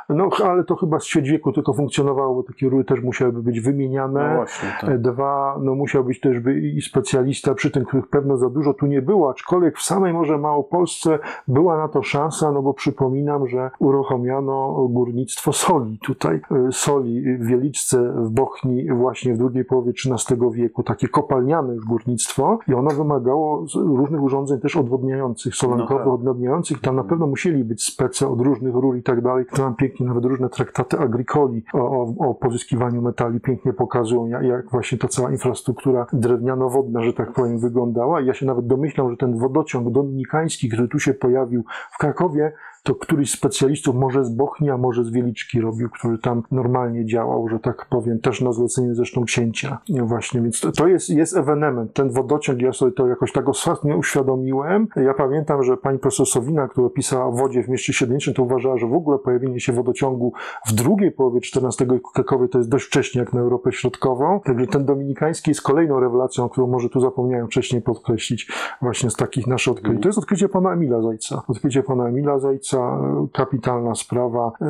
[0.10, 3.60] no ale to chyba z ćwierć wieku tylko funkcjonowało, bo takie rury też musiałyby być
[3.60, 4.30] wymieniane.
[4.30, 5.02] No właśnie, tak.
[5.02, 8.86] Dwa, no musiał być też by i specjalista przy tym, których pewno za dużo tu
[8.86, 13.72] nie było, aczkolwiek w samej może Małopolsce była na to szansa, no bo przypominam, że
[13.80, 20.40] uruchomiono górnictwo soli tutaj, e, soli w Wieliczce w Bochni właśnie w drugiej połowie XIII
[20.54, 26.20] wieku, takie kopalniane już górnictwo i ono wymagało różnych urządzeń też odwodniających, solankowych, No tak.
[26.20, 29.76] odwodniających, tam na pewno musieli być spece od różnych rur i tak dalej, to nam
[29.76, 34.98] pięknie nawet różne traktaty agricoli o, o, o pozyskiwaniu metali pięknie pokazują, jak, jak właśnie
[34.98, 38.22] ta cała infrastruktura drewniano-wodna, że tak powiem, wyglądała.
[38.22, 42.54] I ja się nawet domyślam, że ten wodociąg dominikański, który tu się pojawił w Krakowie,
[42.84, 47.06] to któryś z specjalistów może z Bochni, a może z Wieliczki robił, który tam normalnie
[47.06, 49.78] działał, że tak powiem, też na zlecenie zresztą księcia.
[50.04, 51.94] Właśnie, więc to, to jest, jest ewenement.
[51.94, 54.88] Ten wodociąg, ja sobie to jakoś tak ostatnio uświadomiłem.
[54.96, 58.78] Ja pamiętam, że pani profesor Sowina, która pisała o wodzie w mieście średniczym, to uważała,
[58.78, 60.34] że w ogóle pojawienie się wodociągu
[60.68, 62.12] w drugiej połowie XIV wieku
[62.52, 64.40] to jest dość wcześnie jak na Europę Środkową.
[64.46, 69.48] Także ten dominikański jest kolejną rewelacją, którą może tu zapomniałem wcześniej podkreślić właśnie z takich
[69.48, 70.02] naszych odkryć.
[70.02, 71.44] To jest odkrycie pana Emila Zajca.
[71.48, 74.52] Odkrycie pana Emila Zajca, e, kapitalna sprawa.
[74.62, 74.70] E, e,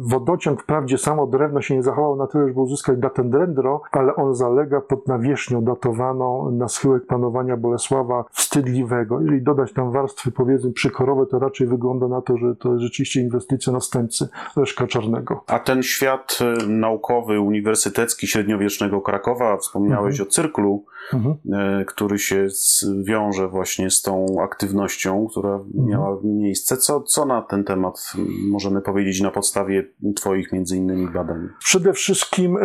[0.00, 4.34] Wodociąg wprawdzie samo drewno się nie zachował na tyle, żeby uzyskać datę dendro, ale on
[4.34, 9.20] zalega pod nawierzchnią datowaną na schyłek panowania Bolesława Wstydliwego.
[9.20, 13.20] Jeżeli dodać tam warstwy powiedzmy przykorowe, to raczej wygląda na to, że to jest rzeczywiście
[13.20, 15.44] inwestycja następcy Leszka Czarnego.
[15.46, 21.36] A ten świat y, naukowy, uniwersytecki średniowiecznego Krakowa, wspomniałeś o cyrklu, Mhm.
[21.86, 22.46] który się
[23.02, 26.76] wiąże właśnie z tą aktywnością, która miała miejsce.
[26.76, 28.12] Co, co na ten temat
[28.50, 29.84] możemy powiedzieć na podstawie
[30.16, 31.48] Twoich między innymi badań?
[31.58, 32.56] Przede wszystkim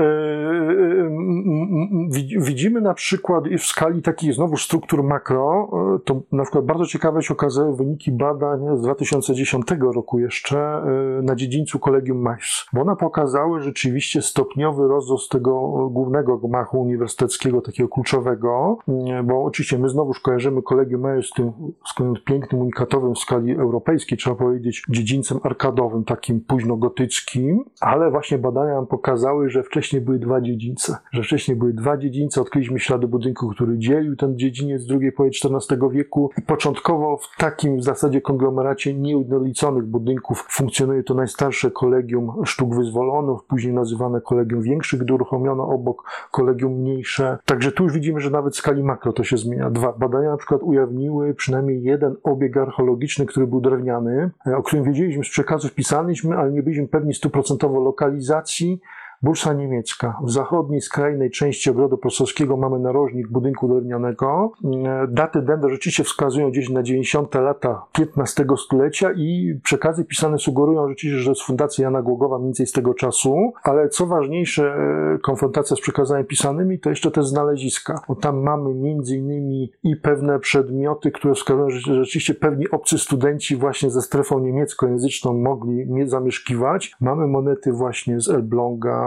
[2.10, 5.72] widzi- widzimy na przykład w skali takich znowu struktur makro,
[6.06, 11.36] to na przykład bardzo ciekawe się okazały wyniki badań z 2010 roku jeszcze e, na
[11.36, 15.54] dziedzińcu Kolegium Majs, bo one pokazały rzeczywiście stopniowy rozrost tego
[15.92, 21.52] głównego gmachu uniwersyteckiego, takiego kluczowego, nie, bo oczywiście my znowu kojarzymy Kolegium Majs z tym
[21.86, 28.74] skąd pięknym, unikatowym w skali europejskiej, trzeba powiedzieć, dziedzińcem arkadowym, takim późnogotyckim, ale właśnie badania
[28.74, 33.50] nam pokazały, że wcześniej były dwa dziedzińce, że wcześniej były dwa dziedzińce, odkryliśmy ślady budynku,
[33.50, 38.22] który dzielił ten dziedziniec z drugiej połowy XIV wieku i początkowo w takim w zasadzie
[38.22, 45.68] konglomeracie nieujednoliconych budynków funkcjonuje to najstarsze kolegium sztuk wyzwolonych, później nazywane kolegium większych, gdy uruchomiono
[45.70, 47.38] obok kolegium mniejsze.
[47.46, 49.70] Także tu już widzimy, że nawet w skali makro to się zmienia.
[49.70, 54.27] Dwa badania na przykład ujawniły przynajmniej jeden obieg archeologiczny, który był drewniany,
[54.58, 58.80] o którym wiedzieliśmy z przekazów, pisaliśmy, ale nie byliśmy pewni stuprocentowo lokalizacji.
[59.24, 60.20] Bursa niemiecka.
[60.24, 64.52] W zachodniej, skrajnej części ogrodu profesorskiego mamy narożnik budynku drewnianego.
[64.86, 70.90] E, Daty dendro rzeczywiście wskazują gdzieś na 90 lata XV stulecia i przekazy pisane sugerują
[70.90, 74.76] rzeczywiście, że to jest fundacja Jana Głogowa mniej więcej z tego czasu, ale co ważniejsze,
[75.16, 79.96] e, konfrontacja z przekazami pisanymi to jeszcze te znaleziska, bo tam mamy między innymi i
[79.96, 86.08] pewne przedmioty, które wskazują, że rzeczywiście pewni obcy studenci właśnie ze strefą niemieckojęzyczną mogli nie
[86.08, 86.96] zamieszkiwać.
[87.02, 89.07] Mamy monety właśnie z Elbląga,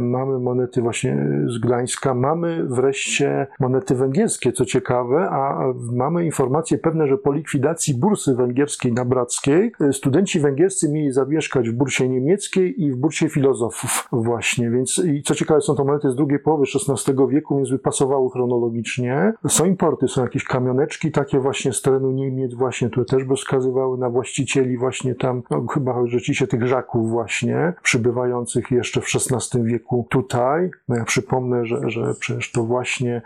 [0.00, 7.06] mamy monety właśnie z Gdańska, mamy wreszcie monety węgierskie, co ciekawe, a mamy informacje pewne,
[7.06, 12.82] że po likwidacji bursy węgierskiej na Brackiej e, studenci węgierscy mieli zamieszkać w bursie niemieckiej
[12.82, 16.64] i w bursie filozofów właśnie, więc i co ciekawe są to monety z drugiej połowy
[16.88, 19.32] XVI wieku, więc by pasowały chronologicznie.
[19.48, 23.98] Są importy, są jakieś kamioneczki takie właśnie z terenu Niemiec właśnie, które też by wskazywały
[23.98, 30.06] na właścicieli właśnie tam, no, chyba rzeczywiście tych żaków właśnie, przybywających jeszcze w XVI wieku
[30.10, 30.70] tutaj.
[30.88, 33.22] No ja przypomnę, że, że przecież to właśnie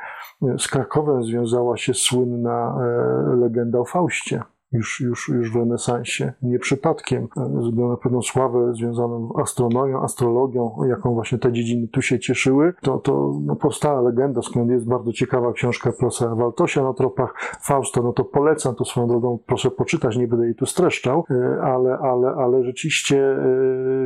[0.58, 4.42] z Krakowem związała się słynna e, legenda o Faustie.
[4.72, 6.32] Już, już, już w renesansie.
[6.42, 12.02] Nie przypadkiem, e, na pewną sławę związaną z astronomią, astrologią, jaką właśnie te dziedziny tu
[12.02, 16.92] się cieszyły, to, to no, powstała legenda, skąd jest bardzo ciekawa książka profesora Waltosia na
[16.92, 21.24] tropach Fausta, no to polecam to swoją drogą, proszę poczytać, nie będę jej tu streszczał,
[21.30, 23.46] e, ale, ale, ale rzeczywiście e,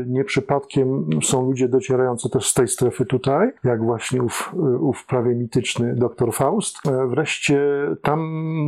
[0.06, 5.34] nie przypadkiem są ludzie docierający też z tej strefy tutaj, jak właśnie ów, ów prawie
[5.34, 6.76] mityczny doktor Faust.
[7.08, 7.60] Wreszcie
[8.02, 8.20] tam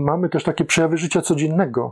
[0.05, 1.84] mamy też takie przejawy życia codziennego,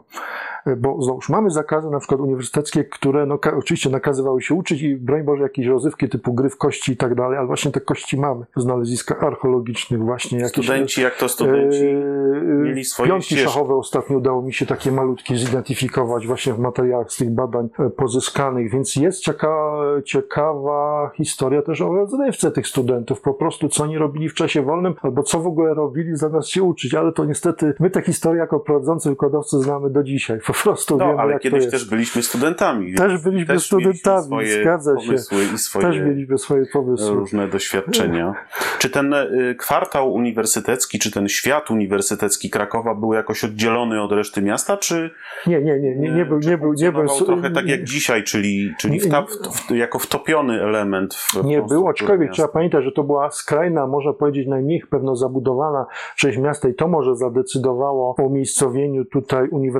[0.77, 5.23] bo załóż mamy zakazy na przykład uniwersyteckie, które no, oczywiście nakazywały się uczyć i broń
[5.23, 8.47] Boże jakieś rozrywki typu gry w kości i tak dalej, ale właśnie te kości mamy.
[8.57, 10.65] W znaleziskach archeologicznych właśnie jakieś...
[10.65, 13.45] Studenci, jak to studenci, Eee, mieli swoje Piątki ścieżki.
[13.45, 17.91] szachowe ostatnio udało mi się takie malutkie zidentyfikować właśnie w materiałach z tych badań e,
[17.91, 19.73] pozyskanych, więc jest cieka,
[20.05, 24.95] ciekawa historia też o rozrywce tych studentów, po prostu co oni robili w czasie wolnym,
[25.03, 28.61] albo co w ogóle robili zamiast się uczyć, ale to niestety my tę historię jako
[28.61, 30.38] prowadzący wykładowcy znamy do dzisiaj.
[30.47, 32.95] po prostu no, wiemy, ale jak kiedyś też byliśmy studentami.
[32.95, 35.07] Też byliśmy też studentami, swoje zgadza się.
[35.07, 37.14] pomysły i swoje Też mieliśmy swoje pomysły.
[37.14, 38.35] różne doświadczenia.
[38.79, 44.42] Czy ten y, kwartał uniwersytecki, czy ten świat uniwersytecki Krakowa był jakoś oddzielony od reszty
[44.42, 45.11] miasta, czy
[45.47, 47.07] Nie, nie, nie, nie, nie był, czy nie był, nie był.
[47.27, 52.21] trochę tak jak dzisiaj, czyli, czyli w, w, jako wtopiony element w Nie strukturę aczkolwiek
[52.29, 52.35] miasta.
[52.35, 56.88] trzeba pamiętać, że to była skrajna, można powiedzieć, najmniej pewno zabudowana część miasta i to
[56.88, 59.72] może zadecydowało o umiejscowieniu tutaj uniwersytetu.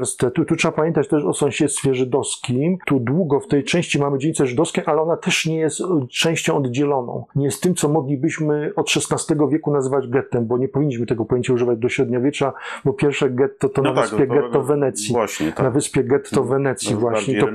[0.47, 2.79] Tu trzeba pamiętać też o sąsiedztwie żydowskim.
[2.87, 6.57] Tu długo w tej części mamy dzielnicę żydowską, ale ona też nie jest e, częścią
[6.57, 7.25] oddzieloną.
[7.37, 11.53] Nie jest tym, co moglibyśmy od XVI wieku nazywać gettem, bo nie powinniśmy tego pojęcia
[11.53, 12.53] używać do średniowiecza,
[12.85, 15.13] bo pierwsze getto to na No tak, wyspie to- getto Wenecji.
[15.13, 15.73] Właśnie, Na tak.
[15.73, 17.35] wyspie getto Wenecji To jest właśnie.
[17.35, 17.47] I to,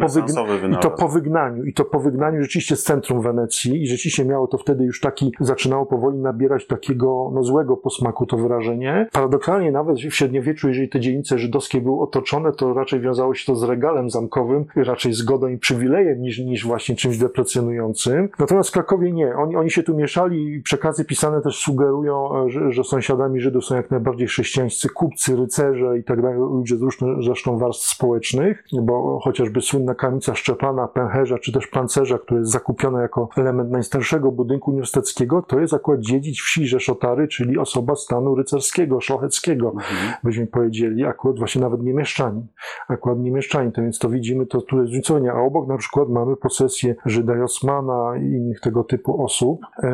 [0.77, 1.63] I to po wygnaniu.
[1.63, 3.83] I to po wygnaniu rzeczywiście z centrum Wenecji.
[3.83, 8.37] I rzeczywiście miało to wtedy już taki, zaczynało powoli nabierać takiego no, złego posmaku to
[8.37, 9.07] wyrażenie.
[9.11, 12.26] Paradoksalnie nawet w średniowieczu, jeżeli te dzielnice żydowskie były otoczone,
[12.57, 16.95] to raczej wiązało się to z regalem zamkowym, raczej zgodą i przywilejem niż, niż właśnie
[16.95, 18.29] czymś deprecjonującym.
[18.39, 19.35] Natomiast w Krakowie nie.
[19.35, 23.65] Oni, oni się tu mieszali i przekazy pisane też sugerują, e, że, że sąsiadami Żydów
[23.65, 28.63] są jak najbardziej chrześcijańscy kupcy, rycerze i tak dalej, ludzie z różnych zresztą warstw społecznych,
[28.81, 34.31] bo chociażby słynna kamienica Szczepana, pęcherza czy też pancerza, która jest zakupiona jako element najstarszego
[34.31, 40.13] budynku uniwersyteckiego, to jest akurat dziedzic wsi Rzeszotary, czyli osoba stanu rycerskiego, szlacheckiego, Mhm.
[40.23, 42.47] byśmy powiedzieli, akurat właśnie nawet nie mieszczanin.
[42.87, 45.31] Akurat nie mieszczanin, to więc to widzimy, to tu jest zróżnicowanie.
[45.31, 49.59] A obok na przykład mamy posesję Żyda Josmana i innych tego typu osób.
[49.83, 49.91] Eee,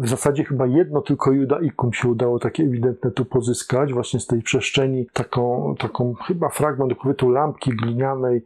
[0.00, 4.42] w zasadzie chyba jedno tylko judaikum się udało takie ewidentne tu pozyskać, właśnie z tej
[4.42, 8.44] przestrzeni, taką, taką chyba fragment ukrytu lampki glinianej,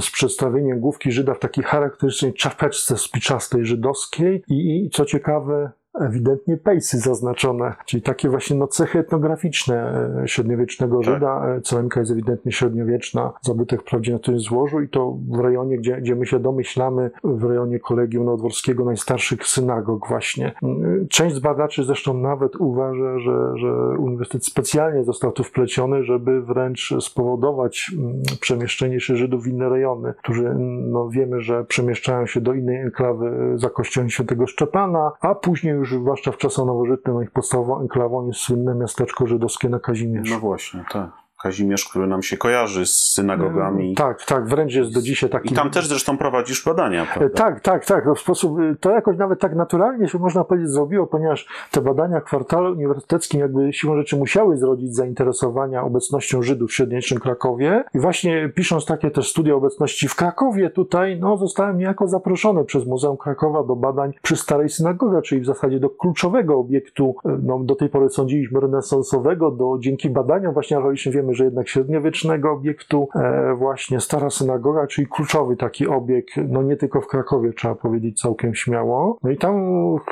[0.00, 6.56] z przedstawieniem główki Żyda w takiej charakterystycznej czapeczce spiczastej żydowskiej i, i co ciekawe, ewidentnie
[6.56, 11.14] pejsy zaznaczone, czyli takie właśnie no, cechy etnograficzne e, średniowiecznego Tak.
[11.14, 11.46] Żyda.
[11.56, 15.96] E, Ceramika jest ewidentnie średniowieczna, zabytek wprawdzie na tym złożu i to w rejonie, gdzie,
[15.96, 20.52] gdzie my się domyślamy, w rejonie Kolegium Nowodworskiego, najstarszych synagog właśnie.
[20.62, 26.42] Mm, Część z badaczy zresztą nawet uważa, że, że uniwersytet specjalnie został tu wpleciony, żeby
[26.42, 30.54] wręcz spowodować mm, przemieszczenie się Żydów w inne rejony, którzy
[30.86, 35.94] no, wiemy, że przemieszczają się do innej enklawy za kościołem świętego Szczepana, a później już
[35.94, 40.34] zwłaszcza w czasach nowożytnych no ich podstawową enklawą jest słynne miasteczko żydowskie na Kazimierzu.
[40.34, 41.10] No właśnie, tak.
[41.42, 43.94] Kazimierz, który nam się kojarzy z synagogami.
[43.94, 45.52] Tak, tak, wręcz jest do dzisiaj taki...
[45.52, 47.36] I tam też zresztą prowadzisz badania, E, prawda?
[47.36, 48.06] Tak, tak, tak.
[48.06, 51.80] No w sposób, e, to jakoś nawet tak naturalnie się można powiedzieć zrobiło, ponieważ te
[51.80, 57.84] badania w kwartale uniwersyteckim jakby siłą rzeczy musiały zrodzić zainteresowania obecnością Żydów w średniowiecznym Krakowie.
[57.94, 62.86] I właśnie pisząc takie też studia obecności w Krakowie tutaj, no zostałem niejako zaproszony przez
[62.86, 67.58] Muzeum Krakowa do badań przy Starej Synagodze, czyli w zasadzie do kluczowego obiektu, e, no
[67.58, 73.08] do tej pory sądziliśmy renesansowego, do dzięki badaniom właśnie archeologicznym wiemy, że jednak średniowiecznego obiektu,
[73.14, 78.20] e, właśnie Stara Synagoga, czyli kluczowy taki obiekt, no nie tylko w Krakowie, trzeba powiedzieć
[78.20, 79.18] całkiem śmiało.
[79.22, 79.54] No i tam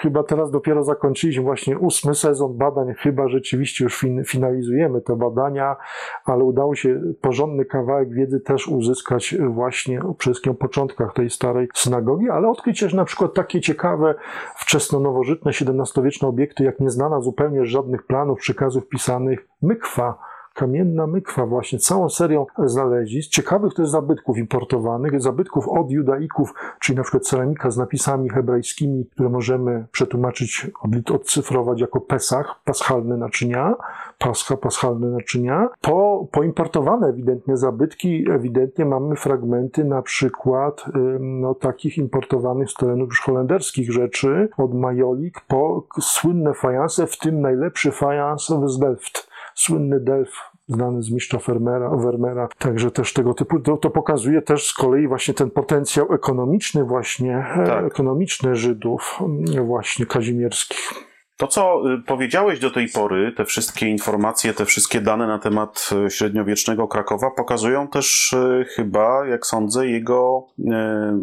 [0.00, 5.76] chyba teraz dopiero zakończyliśmy właśnie ósmy sezon badań, chyba rzeczywiście już fin finalizujemy te badania,
[6.24, 12.30] ale udało się porządny kawałek wiedzy też uzyskać właśnie o wszystkim początkach tej starej synagogi,
[12.30, 14.14] ale odkryć też na przykład takie ciekawe,
[14.56, 20.18] wczesno-nowożytne, XVII-wieczne obiekty, jak nieznana zupełnie żadnych planów, przekazów pisanych mykwa,
[20.58, 27.02] kamienna mykwa, właśnie całą serią znalezisk, ciekawych też zabytków importowanych, zabytków od judaików, czyli na
[27.02, 30.70] przykład ceramika z napisami hebrajskimi, które możemy przetłumaczyć,
[31.14, 33.74] odcyfrować jako Pesach, paschalne naczynia,
[34.18, 40.84] pascha, paschalne naczynia, po, poimportowane ewidentnie zabytki, ewidentnie mamy fragmenty na przykład
[41.20, 47.40] no, takich importowanych z terenów już holenderskich rzeczy, od majolik po słynne fajanse, w tym
[47.40, 50.30] najlepszy fajans z Delft słynny Delf,
[50.68, 53.60] znany z mistrza Vermeera, Vermeera, także też tego typu.
[53.60, 57.84] To, to pokazuje też z kolei właśnie ten potencjał ekonomiczny właśnie, Tak.
[57.84, 61.07] ekonomiczny Żydów mm, właśnie kazimierskich.
[61.38, 65.90] To, co y, powiedziałeś do tej pory, te wszystkie informacje, te wszystkie dane na temat
[66.06, 70.46] y, średniowiecznego Krakowa pokazują też y, chyba, jak sądzę, jego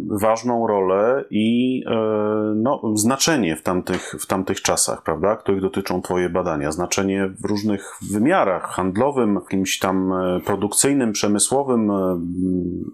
[0.10, 1.84] ważną rolę i
[2.56, 6.71] no, znaczenie w tamtych, w tamtych czasach, prawda, których dotyczą Twoje badania.
[6.71, 10.13] Znaczenie w różnych wymiarach, handlowym, jakimś tam
[10.45, 11.91] produkcyjnym, przemysłowym,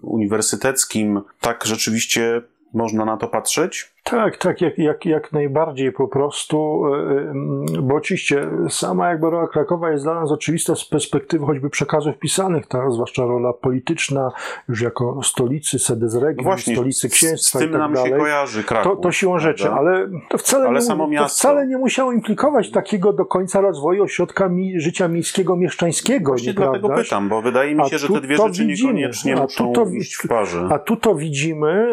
[0.02, 1.22] uniwersyteckim.
[1.40, 2.42] Tak rzeczywiście
[2.74, 3.91] można na to patrzeć?
[4.04, 9.46] Tak, tak, jak, jak, jak najbardziej po prostu, e, e, bo oczywiście sama jakby rola
[9.48, 14.32] Krakowa jest dla nas oczywista z perspektywy choćby przekazów pisanych, tak, zwłaszcza rola polityczna,
[14.68, 18.12] już jako stolicy sedes regii, Właśnie, stolicy księstwa z tym i tak nam dalej.
[18.12, 18.92] się kojarzy Kraków.
[18.92, 19.80] To, to siłą rzeczy, prawda?
[19.80, 24.48] ale to wcale, Ale nie, to wcale nie musiało implikować takiego do końca rozwoju ośrodka
[24.48, 26.30] mi, życia miejskiego, mieszczańskiego.
[26.32, 28.92] Właśnie dlatego pytam, bo wydaje mi A się, że te dwie rzeczy widzimy.
[28.92, 30.68] niekoniecznie muszą to- iść w parze.
[30.70, 31.88] A tu to widzimy,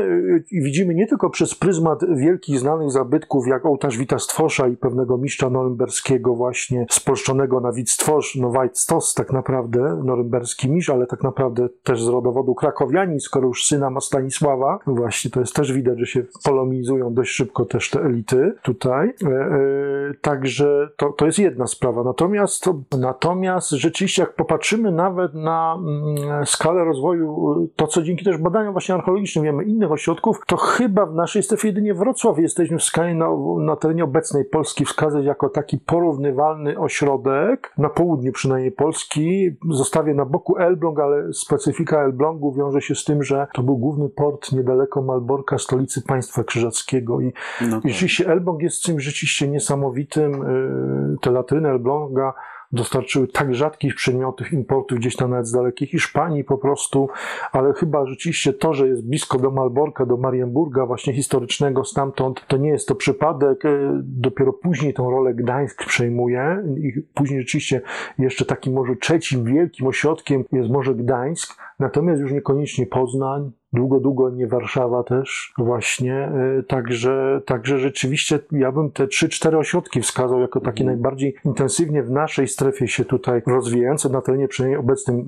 [0.51, 5.49] i widzimy nie tylko przez pryzmat wielkich znanych zabytków, jak ołtarz Witastwosza i pewnego mistrza
[5.49, 12.03] norymberskiego właśnie spolszczonego na Witstwosz, no Weitstos tak naprawdę, norymberski mistrz, ale tak naprawdę też
[12.03, 14.79] z rodowodu krakowianin, skoro już syna ma Stanisława.
[14.87, 19.13] Właśnie to jest też widać, że się polomizują dość szybko też te elity tutaj.
[19.23, 19.89] E, e,
[20.21, 22.03] Także to, to jest jedna sprawa.
[22.03, 22.69] Natomiast,
[22.99, 28.95] natomiast rzeczywiście, jak popatrzymy nawet na mm, skalę rozwoju, to co dzięki też badaniom właśnie
[28.95, 33.27] archeologicznym wiemy innych ośrodków, to chyba w naszej strefie jedynie Wrocław jesteśmy w skali na,
[33.59, 39.57] na terenie obecnej Polski wskazać jako taki porównywalny ośrodek, na południu przynajmniej Polski.
[39.69, 44.09] Zostawię na boku Elbląg, ale specyfika Elblągu wiąże się z tym, że to był główny
[44.09, 47.91] port niedaleko Malborka, stolicy państwa krzyżackiego i No i tak.
[47.91, 50.43] rzeczywiście Elbląg jest czymś rzeczywiście niesamowitym.
[51.13, 52.33] Y, Te latryny Elbląga
[52.71, 57.09] dostarczyły tak rzadkich przedmiotów importu gdzieś tam nawet z dalekiej Hiszpanii po prostu,
[57.51, 62.57] ale chyba rzeczywiście to, że jest blisko do Malborka, do Marienburga właśnie historycznego stamtąd, to
[62.57, 63.65] nie jest to przypadek.
[63.65, 67.81] Y, Dopiero później tą rolę Gdańsk przejmuje i później rzeczywiście
[68.19, 74.29] jeszcze takim może trzecim wielkim ośrodkiem jest może Gdańsk, natomiast już niekoniecznie Poznań, Długo, długo
[74.29, 80.39] nie Warszawa też właśnie, y, także, także rzeczywiście ja bym te trzy, cztery ośrodki wskazał
[80.39, 85.25] jako takie najbardziej intensywnie w naszej strefie się tutaj rozwijające na terenie przynajmniej obecnym,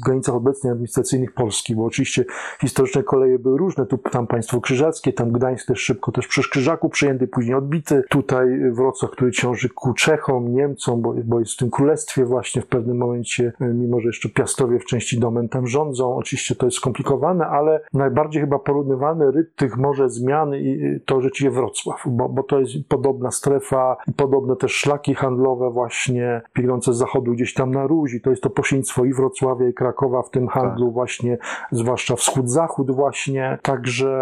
[0.00, 2.24] w granicach obecnych administracyjnych Polski, bo oczywiście
[2.60, 6.88] historyczne koleje były różne, tu tam państwo krzyżackie, tam Gdańsk też szybko też przez Krzyżaku
[6.88, 11.70] przyjęty, później odbity, tutaj Wrocław, który ciąży ku Czechom, Niemcom, bo, bo jest w tym
[11.70, 16.16] królestwie właśnie w pewnym momencie, y, mimo że jeszcze Piastowie w części domen tam rządzą,
[16.16, 21.50] oczywiście to jest skomplikowane, ale najbardziej chyba porównywalny rytm tych może zmian i to rzeczywiście
[21.50, 27.32] Wrocław, bo, bo to jest podobna strefa podobne też szlaki handlowe właśnie biegnące z zachodu
[27.32, 30.48] gdzieś tam na Ruś i to jest to pośrednictwo i Wrocławia i Krakowa w tym
[30.48, 31.38] handlu właśnie,
[31.70, 34.20] zwłaszcza wschód-zachód właśnie, także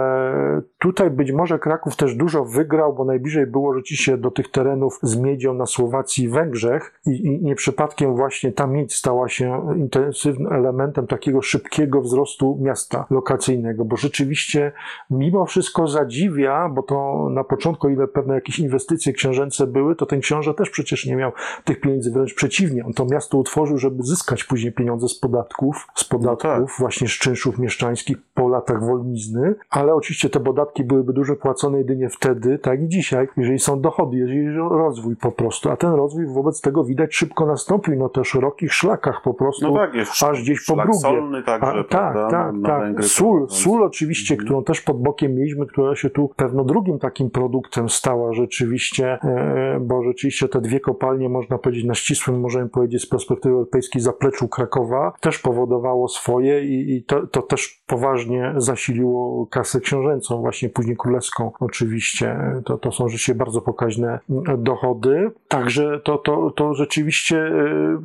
[0.79, 5.17] tutaj być może Kraków też dużo wygrał, bo najbliżej było rzeczywiście do tych terenów z
[5.17, 10.53] miedzią na Słowacji i Węgrzech i, i nie przypadkiem właśnie ta miedź stała się intensywnym
[10.53, 14.73] elementem takiego szybkiego wzrostu miasta lokacyjnego, bo rzeczywiście
[15.11, 20.21] mimo wszystko zadziwia, bo to na początku, ile pewne jakieś inwestycje książęce były, to ten
[20.21, 21.33] książę też przecież nie miał
[21.65, 22.85] tych pieniędzy, wręcz przeciwnie.
[22.85, 27.59] On to miasto utworzył, żeby zyskać później pieniądze z podatków, z podatków właśnie z czynszów
[27.59, 32.89] mieszczańskich po latach wolnizny, ale oczywiście te podatki byłyby dużo płacone jedynie wtedy, tak i
[32.89, 37.15] dzisiaj, jeżeli są dochody, jeżeli jest rozwój po prostu, a ten rozwój wobec tego widać
[37.15, 39.91] szybko nastąpił na te szerokich szlakach po prostu, No tak,
[40.31, 40.99] aż gdzieś po Brugie.
[40.99, 43.05] solny także, A, tak, tak, tak.
[43.09, 43.61] Sól, prowadząc.
[43.63, 44.47] sól oczywiście, Mhm.
[44.47, 49.79] którą też pod bokiem mieliśmy, która się tu pewno drugim takim produktem stała rzeczywiście, e,
[49.81, 54.49] bo rzeczywiście te dwie kopalnie, można powiedzieć, na ścisłym, możemy powiedzieć, z perspektywy europejskiej zapleczu
[54.49, 60.97] Krakowa, też powodowało swoje i, i to, to też poważnie zasiliło kasę książęcą, właśnie później
[60.97, 62.39] królewską oczywiście.
[62.65, 65.31] To, to są rzeczywiście bardzo pokaźne mm, dochody.
[65.49, 67.99] Także to, to, to rzeczywiście e,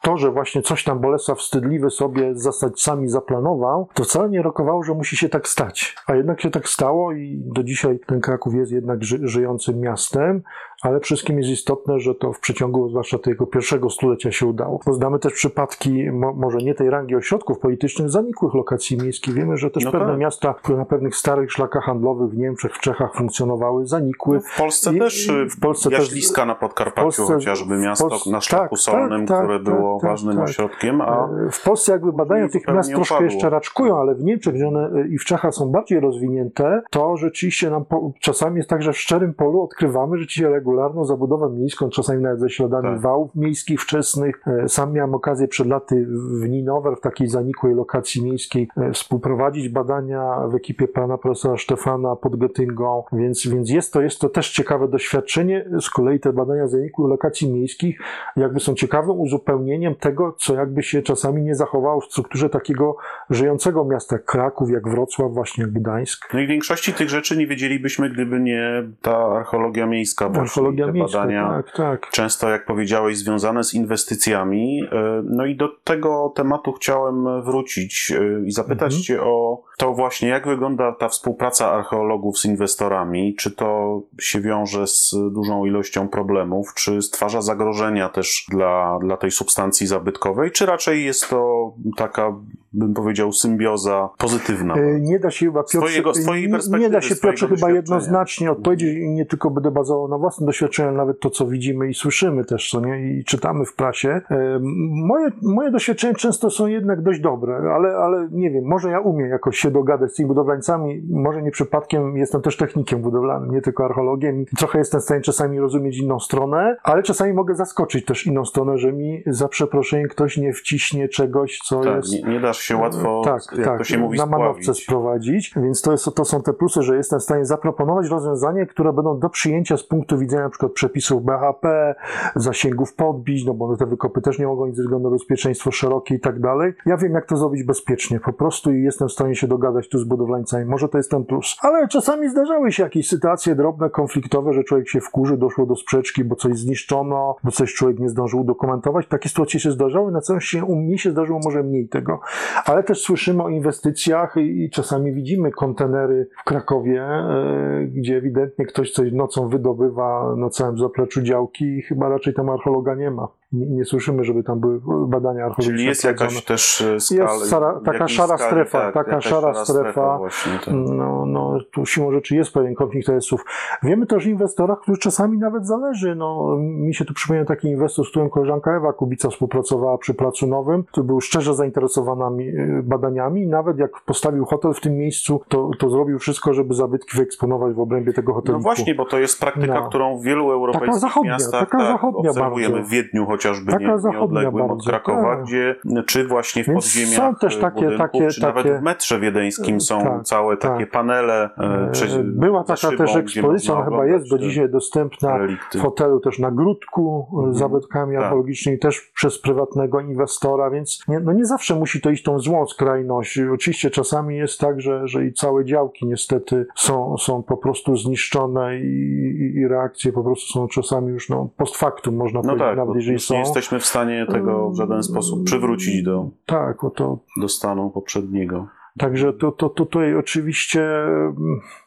[0.00, 4.82] to, że właśnie coś tam Bolesław wstydliwy sobie z zasadźcami zaplanował, to wcale nie rokowało,
[4.82, 5.96] że musi się tak stać.
[6.06, 10.42] A jednak się tak stało i do dzisiaj ten Kraków jest jednak ży żyjącym miastem,
[10.82, 14.80] ale wszystkim jest istotne, że to w przeciągu zwłaszcza tego pierwszego stulecia się udało.
[14.86, 19.34] Bo znamy też przypadki, mo może nie tej rangi ośrodków politycznych, zanikłych lokacji miejskich.
[19.34, 20.18] Wiemy, że też No pewne tak.
[20.18, 24.40] miasta, które na pewnych starych szlakach handlowych w Niemczech, w Czechach funkcjonowały, zanikły.
[24.40, 28.30] W Polsce I- też, y, w Polsce też- Jaśliska na Podkarpaciu, Polsce- chociażby miasto Polsce-
[28.30, 30.44] na szlaku tak, solnym, tak, które tak, było tak, ważnym tak.
[30.44, 33.32] ośrodkiem, a W Polsce jakby badania tych miast troszkę upadło.
[33.32, 37.16] jeszcze raczkują, ale w Niemczech, gdzie one y, i w Czechach są bardziej rozwinięte, to
[37.16, 41.88] rzeczywiście nam po, czasami jest tak, że w szczerym polu odkrywamy rzeczywiście regularną zabudowę miejską,
[41.88, 43.00] czasami nawet ze śladami Tak.
[43.00, 44.42] wałów miejskich wczesnych.
[44.46, 46.06] E, Sam miałem okazję przed laty
[46.40, 52.16] w Ninower, w takiej zanikłej lokacji miejskiej, e, współprowadzić badania w ekipie pana profesora Stefana
[52.16, 55.64] pod Gotyngą, więc, więc jest, to, jest to też ciekawe doświadczenie.
[55.80, 58.00] Z kolei te badania zanikłych lokacji miejskich
[58.36, 62.96] jakby są ciekawym uzupełnieniem tego, co jakby się czasami nie zachowało w strukturze takiego
[63.30, 66.34] żyjącego miasta jak Kraków, jak Wrocław, właśnie jak Gdańsk.
[66.34, 70.28] No i większości tych rzeczy nie wiedzielibyśmy, gdyby nie ta archeologia miejska.
[70.28, 72.10] Właśnie, Archeologia te badania, tak, tak.
[72.10, 74.80] często, jak powiedziałeś, związane z inwestycjami.
[74.92, 79.02] E, No i do tego tematu chciałem wrócić e, i zapytać Mhm.
[79.02, 83.34] Cię o to właśnie, jak wygląda ta współpraca archeologów z inwestorami?
[83.34, 86.74] Czy to się wiąże z dużą ilością problemów?
[86.74, 90.50] Czy stwarza zagrożenia też dla, dla tej substancji zabytkowej?
[90.50, 92.34] Czy raczej jest to taka,
[92.72, 94.74] bym powiedział, symbioza pozytywna?
[94.74, 97.70] E, Nie da się chyba Piotrze, Swojego- swojej nie- nie perspektywy, da się Piotrze chyba
[97.70, 101.88] jednoznacznie odpowiedzieć i nie tylko będę bazował na własnym doświadczeniu, ale nawet to, co widzimy
[101.88, 104.20] i słyszymy też, co nie, i czytamy w prasie.
[104.30, 109.00] E, Moje, moje doświadczenia często są jednak dość dobre, ale, ale nie wiem, może ja
[109.00, 113.60] umiem jakoś się dogadać z tymi budowlańcami, może nie przypadkiem jestem też technikiem budowlanym, nie
[113.60, 118.26] tylko archeologiem trochę jestem w stanie czasami rozumieć inną stronę, ale czasami mogę zaskoczyć też
[118.26, 122.12] inną stronę, że mi za przeproszeniem ktoś nie wciśnie czegoś, co tak, jest...
[122.12, 124.84] nie, nie dasz się łatwo, tak, jak tak, to się mówi, na manowce spławić.
[124.84, 125.54] sprowadzić.
[125.56, 129.18] Więc to, jest, to są te plusy, że jestem w stanie zaproponować rozwiązanie, które będą
[129.18, 131.94] do przyjęcia z punktu widzenia na przykład przepisów BHP,
[132.36, 136.14] zasięgów podbić, no bo te wykopy też nie mogą nic ze względu na bezpieczeństwo szerokie
[136.14, 136.72] i tak dalej.
[136.86, 139.98] Ja wiem, jak to zrobić bezpiecznie po prostu i jestem w stanie się dogadać tu
[139.98, 140.64] z budowlańcami.
[140.64, 141.56] Może to jest ten plus.
[141.62, 146.24] Ale czasami zdarzały się jakieś sytuacje drobne, konfliktowe, że człowiek się wkurzy, doszło do sprzeczki,
[146.24, 149.06] bo coś zniszczono, bo coś człowiek nie zdążył udokumentować.
[149.06, 152.20] Takie sytuacje się zdarzały, na całym się u mnie się zdarzyło może mniej tego.
[152.64, 158.66] Ale też słyszymy o inwestycjach i, i czasami widzimy kontenery w Krakowie, e, gdzie ewidentnie
[158.66, 163.28] ktoś coś nocą wydobywa na całym zapleczu działki i chyba raczej tam archeologa nie ma.
[163.52, 165.72] Nie, nie słyszymy, żeby tam były badania archeologiczne.
[165.74, 167.32] Czyli jest jakaś też e, skala.
[167.34, 170.18] Jest szara- taka szara skali, strefa, tak, taka szara strefa.
[170.18, 170.74] właśnie, tak.
[170.74, 173.44] No, no, tu siłą rzeczy jest pewien konflikt interesów.
[173.82, 176.14] Wiemy też o inwestorach, którzy czasami nawet zależy.
[176.14, 180.46] No, mi się tu przypomina taki inwestor, z którym koleżanka Ewa Kubica współpracowała przy Placu
[180.46, 183.46] Nowym, który był szczerze zainteresowany y, badaniami.
[183.46, 187.80] Nawet jak postawił hotel w tym miejscu, to, to zrobił wszystko, żeby zabytki wyeksponować w
[187.80, 188.58] obrębie tego hotelu.
[188.58, 189.88] No właśnie, bo to jest praktyka, No.
[189.88, 192.88] którą w wielu europejskich zachodnia, miastach taka tak, zachodnia obserwujemy bardzo.
[192.88, 195.44] w Wiedniu chociażby, Taka nie, zachodnia nieodległym od bardzo, Krakowa, tak.
[195.44, 195.76] gdzie
[196.06, 198.84] czy właśnie w Więc podziemiach są też e, takie- budynków, takie- czy takie- nawet w
[198.84, 200.72] metrze wiedeńskim są tak, całe tak.
[200.72, 201.50] takie panele.
[201.58, 205.78] e, E, Była taka szybą, też ekspozycja, ona chyba jest do dzisiaj dostępna relikty.
[205.78, 207.54] w hotelu też na Grudku e, Mhm.
[207.54, 208.22] z zabytkami Tak.
[208.24, 212.66] archeologicznymi, też przez prywatnego inwestora, więc nie, no nie zawsze musi to iść tą złą
[212.66, 213.38] skrajność.
[213.54, 218.78] Oczywiście czasami jest tak, że, że i całe działki niestety są, są po prostu zniszczone
[218.78, 222.66] i, i, i reakcje po prostu są czasami już no, post factum, można No powiedzieć,
[222.68, 223.34] tak, nawet jeżeli są.
[223.34, 228.66] nie jesteśmy w stanie tego w żaden sposób przywrócić do, Tak, to, do stanu poprzedniego.
[228.98, 230.82] Także to, to, to tutaj oczywiście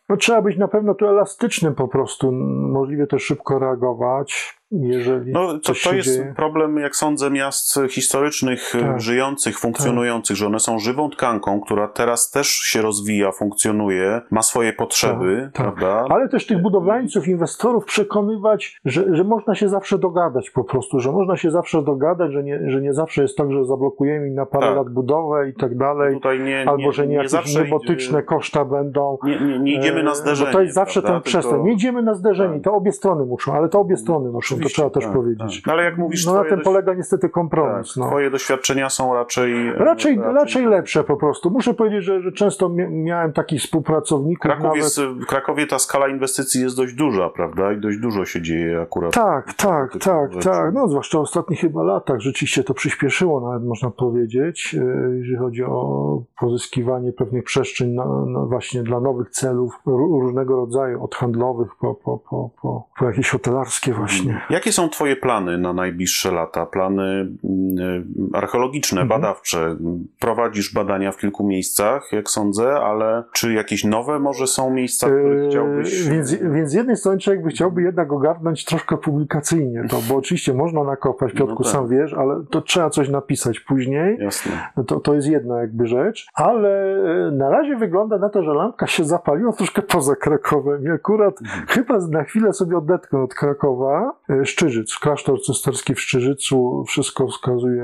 [0.10, 2.32] no, trzeba być na pewno tu elastycznym po prostu,
[2.72, 6.34] możliwie też szybko reagować, jeżeli No, to, to jest dzieje.
[6.38, 9.02] problem, jak sądzę, miast historycznych, Tak.
[9.02, 14.74] żyjących, funkcjonujących, że one są żywą tkanką, która teraz też się rozwija, funkcjonuje, ma swoje
[14.74, 15.76] potrzeby, Tak, tak.
[15.76, 16.06] prawda?
[16.16, 21.12] Ale też tych budowlańców, inwestorów przekonywać, że, że można się zawsze dogadać po prostu, że
[21.12, 24.46] można się zawsze dogadać, że nie, że nie zawsze jest tak, że zablokujemy im na
[24.46, 24.76] parę Tak.
[24.76, 28.66] lat budowę i tak dalej, Tutaj nie, albo nie, że nie, jakieś zawsze niebotyczne koszta
[28.66, 29.18] będą.
[29.24, 30.52] Nie, nie, nie idziemy na E, zderzenie.
[30.52, 31.20] Bo to jest zawsze prawda?
[31.20, 31.52] ten przestań.
[31.54, 32.54] Tylko- Nie idziemy na zderzenie.
[32.54, 32.64] Tak.
[32.64, 35.56] To obie strony muszą, ale to obie strony muszą, to Oczywiście, trzeba też tak, powiedzieć.
[35.62, 35.68] tak.
[35.68, 37.88] No, ale jak mówisz, No na tym dość- polega niestety kompromis.
[37.88, 38.08] tak, no.
[38.08, 39.74] Twoje doświadczenia są raczej...
[39.74, 41.50] Raczej, raczej lepsze po prostu.
[41.52, 44.78] Muszę powiedzieć, że, że często mia- miałem takich współpracowników Kraków nawet.
[44.78, 47.74] jest, w Krakowie ta skala inwestycji jest dość duża, prawda?
[47.74, 49.14] I dość dużo się dzieje akurat.
[49.14, 50.50] Tak, tak, tak, rzeczy.
[50.50, 50.74] tak.
[50.74, 55.64] No zwłaszcza w ostatnich chyba latach rzeczywiście to przyspieszyło, nawet można powiedzieć, e, jeżeli chodzi
[55.64, 61.96] o pozyskiwanie pewnych przestrzeń na, na właśnie dla nowych celów różnego rodzaju, od handlowych po,
[61.96, 64.42] po, po, po, po jakieś hotelarskie właśnie.
[64.50, 66.66] Jakie są Twoje plany na najbliższe lata?
[66.66, 67.04] Plany
[67.44, 69.22] mm, archeologiczne, Mhm.
[69.22, 69.76] badawcze?
[70.20, 75.10] Prowadzisz badania w kilku miejscach, jak sądzę, ale czy jakieś nowe może są miejsca, w
[75.10, 76.10] których Eee, chciałbyś...
[76.10, 80.54] Więc, więc z jednej strony człowiek by chciałby jednak ogarnąć troszkę publikacyjnie to, bo oczywiście
[80.54, 81.74] można nakopać, Piotrku, No tak.
[81.74, 84.18] sam wiesz, ale to trzeba coś napisać później.
[84.20, 84.52] Jasne.
[84.88, 86.96] To, to jest jedna jakby rzecz, ale
[87.28, 91.42] e, na razie wygląda na to, że lampka się zapaliła troszkę poza Krakowem i akurat
[91.42, 91.66] Mhm.
[91.68, 94.16] chyba na chwilę sobie odetchnę od Krakowa.
[94.30, 97.84] E, Szczyżyc, klasztor cysterski w Szczyżycu, wszystko wskazuje,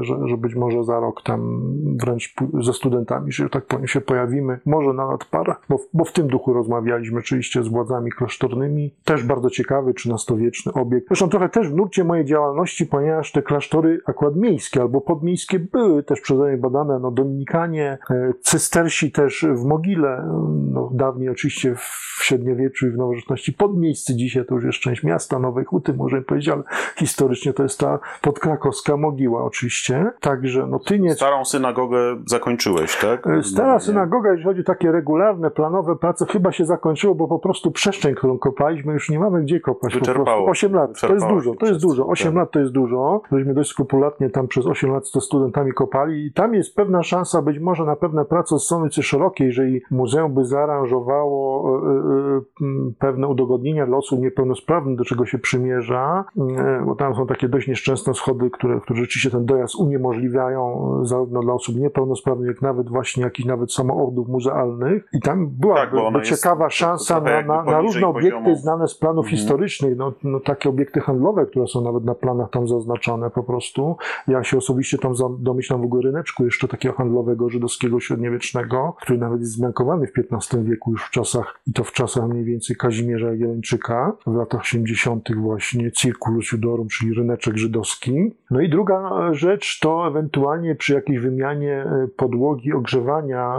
[0.00, 1.62] że, że być może za rok tam
[2.00, 6.12] wręcz ze studentami, że tak powiem, się pojawimy, może nawet parę, bo, w- bo w
[6.12, 8.94] tym duchu rozmawialiśmy oczywiście z władzami klasztornymi.
[9.04, 11.06] Też bardzo ciekawy, XIII-wieczny obiekt.
[11.08, 16.02] Zresztą trochę też w nurcie mojej działalności, ponieważ te klasztory akurat miejskie albo podmiejskie były
[16.02, 20.24] też przeze mnie badane, no Dominikanie, e, cystersi też w Mogile,
[20.72, 25.02] no dawniej dawniej oczywiście w średniowieczu i w nowożytności podmiejscy, dzisiaj to już jest część
[25.02, 26.62] miasta, Nowej Huty, możemy powiedzieć, ale
[26.96, 30.10] historycznie to jest ta podkrakowska mogiła oczywiście.
[30.20, 31.16] Także no Tyniec...
[31.16, 33.26] Starą synagogę zakończyłeś, tak?
[33.26, 37.38] E, stara synagoga, jeżeli chodzi o takie regularne, planowe prace, chyba się zakończyło, bo po
[37.38, 39.94] prostu przestrzeń, którą kopaliśmy, już nie mamy gdzie kopać.
[39.94, 40.24] Wyczerpało.
[40.24, 42.06] Po prostu 8 lat, to jest dużo, to jest dużo.
[42.06, 42.36] 8 tak.
[42.36, 43.22] lat to jest dużo.
[43.32, 47.42] Żeśmy dość skrupulatnie tam przez 8 lat to studentami kopali i tam jest pewna szansa
[47.42, 53.28] być może na pewne prace z strony szerokiej, jeżeli muzeum by zaaranżowało e, e, pewne
[53.28, 56.24] udogodnienia dla osób niepełnosprawnych, do czego się przymierza,
[56.58, 61.40] e, bo tam są takie dość nieszczęsne schody, które, które rzeczywiście ten dojazd uniemożliwiają zarówno
[61.40, 65.08] dla osób niepełnosprawnych, jak nawet właśnie jakichś nawet samochodów muzealnych.
[65.12, 68.56] I tam byłaby Tak, jest ciekawa szansa na, na, na różne obiekty poziomu.
[68.56, 69.36] znane z planów Mhm.
[69.36, 73.96] historycznych, no, no takie obiekty handlowe, które są nawet na planach tam zaznaczone po prostu.
[74.28, 79.40] Ja się osobiście tam domyślam w ogóle ryneczku jeszcze takiego handlowego żydowskiego średniowiecznego, który nawet
[79.40, 83.26] jest zmiankowany w XV wieku już w czasach, i to w czasach mniej więcej Kazimierza
[83.26, 85.28] Jagiellończyka, w latach 80.
[85.36, 88.34] właśnie Circulus Judorum, czyli ryneczek żydowski.
[88.50, 93.56] No i druga rzecz to ewentualnie przy jakiejś wymianie e, podłogi ogrzewania,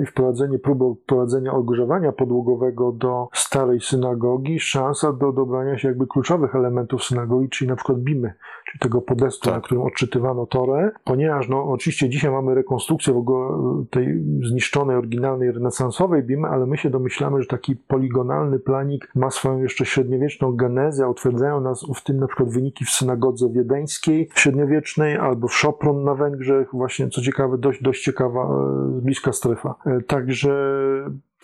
[0.00, 6.54] e, wprowadzenie, próby wprowadzenia ogrzewania podłogowego do starej synagogi, szansa do dobrania się jakby kluczowych
[6.54, 8.34] elementów synagogi, czyli na przykład bimy,
[8.66, 9.54] czyli tego podestu, Tak.
[9.54, 14.96] na którym odczytywano Torę, ponieważ no oczywiście dzisiaj mamy rekonstrukcję w ogóle e, tej zniszczonej,
[14.96, 20.56] oryginalnej, renesansowej bimy, ale my się domyślamy, że taki poligonalny planik ma swoją jeszcze średniowieczną
[20.56, 25.54] genezę, a utwierdzają nas w tym na przykład wyniki w synagodze wiedeńskiej średniowiecznej albo w
[25.54, 29.74] Sopron na Węgrzech, właśnie co ciekawe, dość, dość ciekawa, e, bliska strefa.
[29.86, 30.52] E, Także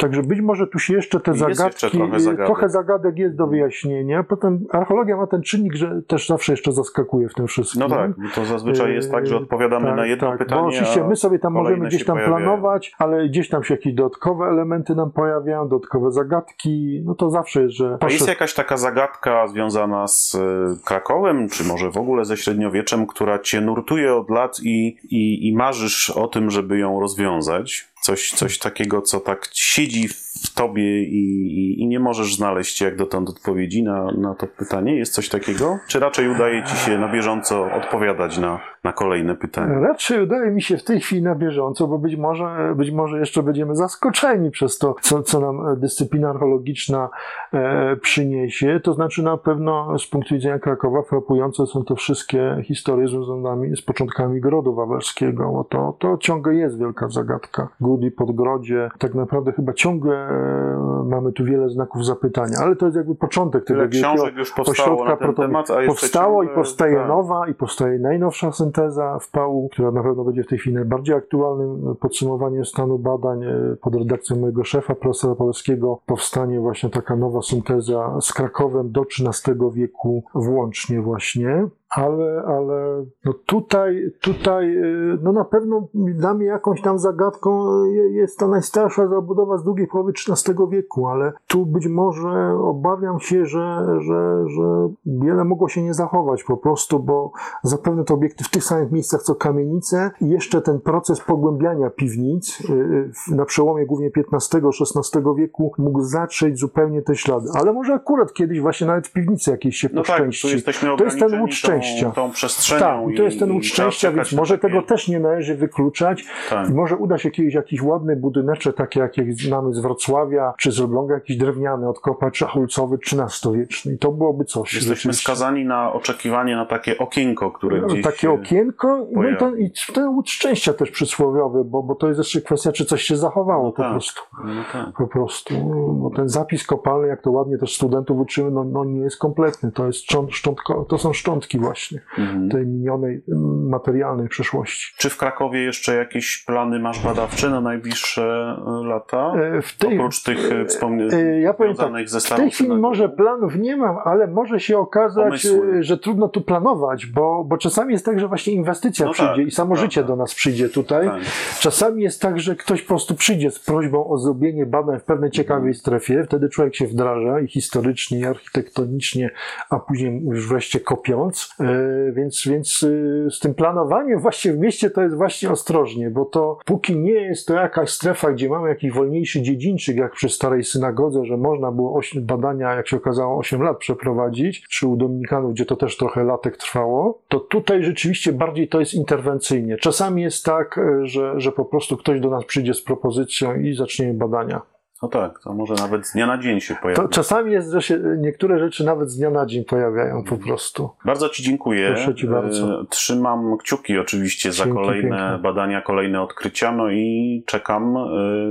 [0.03, 2.47] Także być może tu się jeszcze te Jest jeszcze zagadki, trochę zagadek.
[2.47, 4.23] trochę zagadek jest do wyjaśnienia.
[4.23, 7.81] Potem archeologia ma ten czynnik, że też zawsze jeszcze zaskakuje w tym wszystkim.
[7.81, 10.69] No tak, bo to zazwyczaj jest tak, że odpowiadamy Tak, na jedno tak, pytanie, Bo
[10.69, 12.37] oczywiście a my sobie tam możemy gdzieś tam pojawiają.
[12.39, 17.03] planować, ale gdzieś tam się jakieś dodatkowe elementy nam pojawiają, dodatkowe zagadki.
[17.05, 17.99] No to zawsze jest, że.
[18.01, 20.39] A jest jakaś taka zagadka związana z e,
[20.85, 25.57] Krakowem, czy może w ogóle ze średniowieczem, która cię nurtuje od lat i, i, i
[25.57, 27.92] marzysz o tym, żeby ją rozwiązać?
[28.03, 32.97] Coś, coś takiego, co tak siedzi w tobie i, i, i nie możesz znaleźć jak
[32.97, 34.97] dotąd odpowiedzi na, na to pytanie?
[34.97, 35.79] Jest coś takiego?
[35.89, 39.81] Czy raczej udaje ci się na bieżąco odpowiadać na, na kolejne pytania?
[39.81, 43.43] Raczej udaje mi się w tej chwili na bieżąco, bo być może, być może jeszcze
[43.43, 47.09] będziemy zaskoczeni przez to, co, co nam dyscyplina archeologiczna
[47.53, 48.81] e, przyniesie.
[48.83, 53.83] To znaczy na pewno z punktu widzenia Krakowa frapujące są to wszystkie historie związane z
[53.83, 57.69] początkami Grodu Wawelskiego, bo to, to ciągle jest wielka zagadka.
[57.81, 62.87] Gód i Podgrodzie, tak naprawdę chyba ciągle e, mamy tu wiele znaków zapytania, ale to
[62.87, 66.49] jest jakby początek tego wielkiego książek już powstało na ten proto- temat, a Powstało i
[66.49, 67.09] powstaje tak.
[67.09, 71.15] nowa i powstaje najnowsza synteza w PAU, która na pewno będzie w tej chwili najbardziej
[71.15, 76.01] aktualnym podsumowaniem stanu badań e, pod redakcją mojego szefa, profesora Polskiego.
[76.07, 81.69] Powstanie właśnie taka nowa synteza z Krakowem do XIII wieku włącznie właśnie.
[81.97, 84.83] Ale, ale no tutaj, tutaj, e,
[85.23, 89.87] no na pewno dla mnie jakąś tam zagadką je- jest ta najstarsza zabudowa z drugiej
[89.87, 95.83] połowy XIII wieku, ale tu być może obawiam się, że, że, że wiele mogło się
[95.83, 97.33] nie zachować po prostu, bo
[97.63, 102.61] zapewne te obiekty w tych samych miejscach co kamienice i jeszcze ten proces pogłębiania piwnic
[102.61, 107.47] y, y, na przełomie głównie XV-XVI wieku mógł zatrzeć zupełnie te ślady.
[107.55, 110.49] Ale może akurat kiedyś właśnie nawet w piwnicy jakieś się No tak, tu poszczęści.
[110.49, 111.82] jesteśmy To jest ten łód szczęścia.
[112.03, 112.81] Tą, tą przestrzenią.
[112.81, 116.25] Tak, i to jest ten łód szczęścia, więc może takie- tego też nie należy wykluczać.
[116.51, 116.71] Tak.
[116.71, 120.73] I może uda się kiedyś jakiś ładny budyneczek, taki jak jak znamy z Wrocławia, czy
[120.73, 123.93] z Elbląga, jakiś drewniany odkopać, czy hulcowy, XIII-wieczny.
[123.93, 124.75] I to byłoby coś.
[124.75, 129.65] Jesteśmy skazani na oczekiwanie na takie okienko, które No, gdzieś takie okienko, no i, pojawi.
[129.65, 133.17] i ten łód szczęścia też przysłowiowy, bo, bo to jest jeszcze kwestia, czy coś się
[133.17, 133.91] zachowało No po tak.
[133.93, 134.21] prostu.
[134.45, 134.97] No tak.
[134.97, 135.55] Po prostu,
[135.95, 139.73] bo ten zapis kopalny, jak to ładnie też studentów uczymy, no, no nie jest kompletny.
[139.73, 141.72] To, jest szcząt, szczątko, to są szczątki właśnie
[142.19, 142.49] Mhm.
[142.49, 143.23] tej minionej
[143.69, 144.95] materialnej przeszłości.
[144.99, 149.33] Czy w Krakowie jeszcze jakieś plany masz badawcze na najbliższe e, lata?
[149.37, 153.57] E, W tej, Oprócz tych e, wspomnianych, ja tak, ze W tej chwili może planów
[153.57, 155.83] nie mam, ale może się okazać, Pomysły.
[155.83, 159.47] że trudno tu planować, bo, bo czasami jest tak, że właśnie inwestycja No przyjdzie tak,
[159.47, 159.85] i samo prawda.
[159.85, 161.07] życie do nas przyjdzie tutaj.
[161.07, 161.23] Tak.
[161.61, 165.31] Czasami jest tak, że ktoś po prostu przyjdzie z prośbą o zrobienie badań w pewnej
[165.31, 169.31] ciekawej strefie, wtedy człowiek się wdraża i historycznie, i architektonicznie,
[169.71, 171.55] a później już wreszcie kopiąc.
[171.63, 172.87] E, Więc, więc
[173.27, 177.13] e, z tym planowaniem właśnie w mieście to jest właśnie ostrożnie, bo to póki nie
[177.13, 181.73] jest to jakaś strefa, gdzie mamy jakiś wolniejszy dziedzińczyk, jak przy starej synagodze, że można
[181.73, 186.25] było badania, jak się okazało, 8 lat przeprowadzić, czy u Dominikanów, gdzie to też trochę
[186.25, 189.77] latek trwało, to tutaj rzeczywiście bardziej to jest interwencyjnie.
[189.77, 193.75] Czasami jest tak, e, że, że po prostu ktoś do nas przyjdzie z propozycją i
[193.75, 194.72] zaczniemy badania.
[195.03, 197.09] No tak, to może nawet z dnia na dzień się To pojawi.
[197.11, 200.91] czasami jest, że się niektóre rzeczy nawet z dnia na dzień pojawiają po prostu.
[201.05, 201.87] Bardzo Ci dziękuję.
[201.95, 202.81] Proszę ci bardzo.
[202.81, 205.39] E, Trzymam kciuki oczywiście za Dzięki kolejne piękne.
[205.43, 208.01] badania, kolejne odkrycia, no i czekam, e,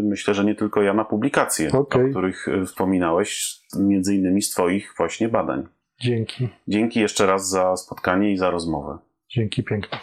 [0.04, 2.06] myślę, że nie tylko ja na publikacje, Okej.
[2.06, 5.64] o których e, wspominałeś, między innymi z Twoich właśnie badań.
[6.02, 6.50] Dzięki.
[6.68, 8.98] Dzięki jeszcze raz za spotkanie i za rozmowę.
[9.30, 9.98] Dzięki piękne.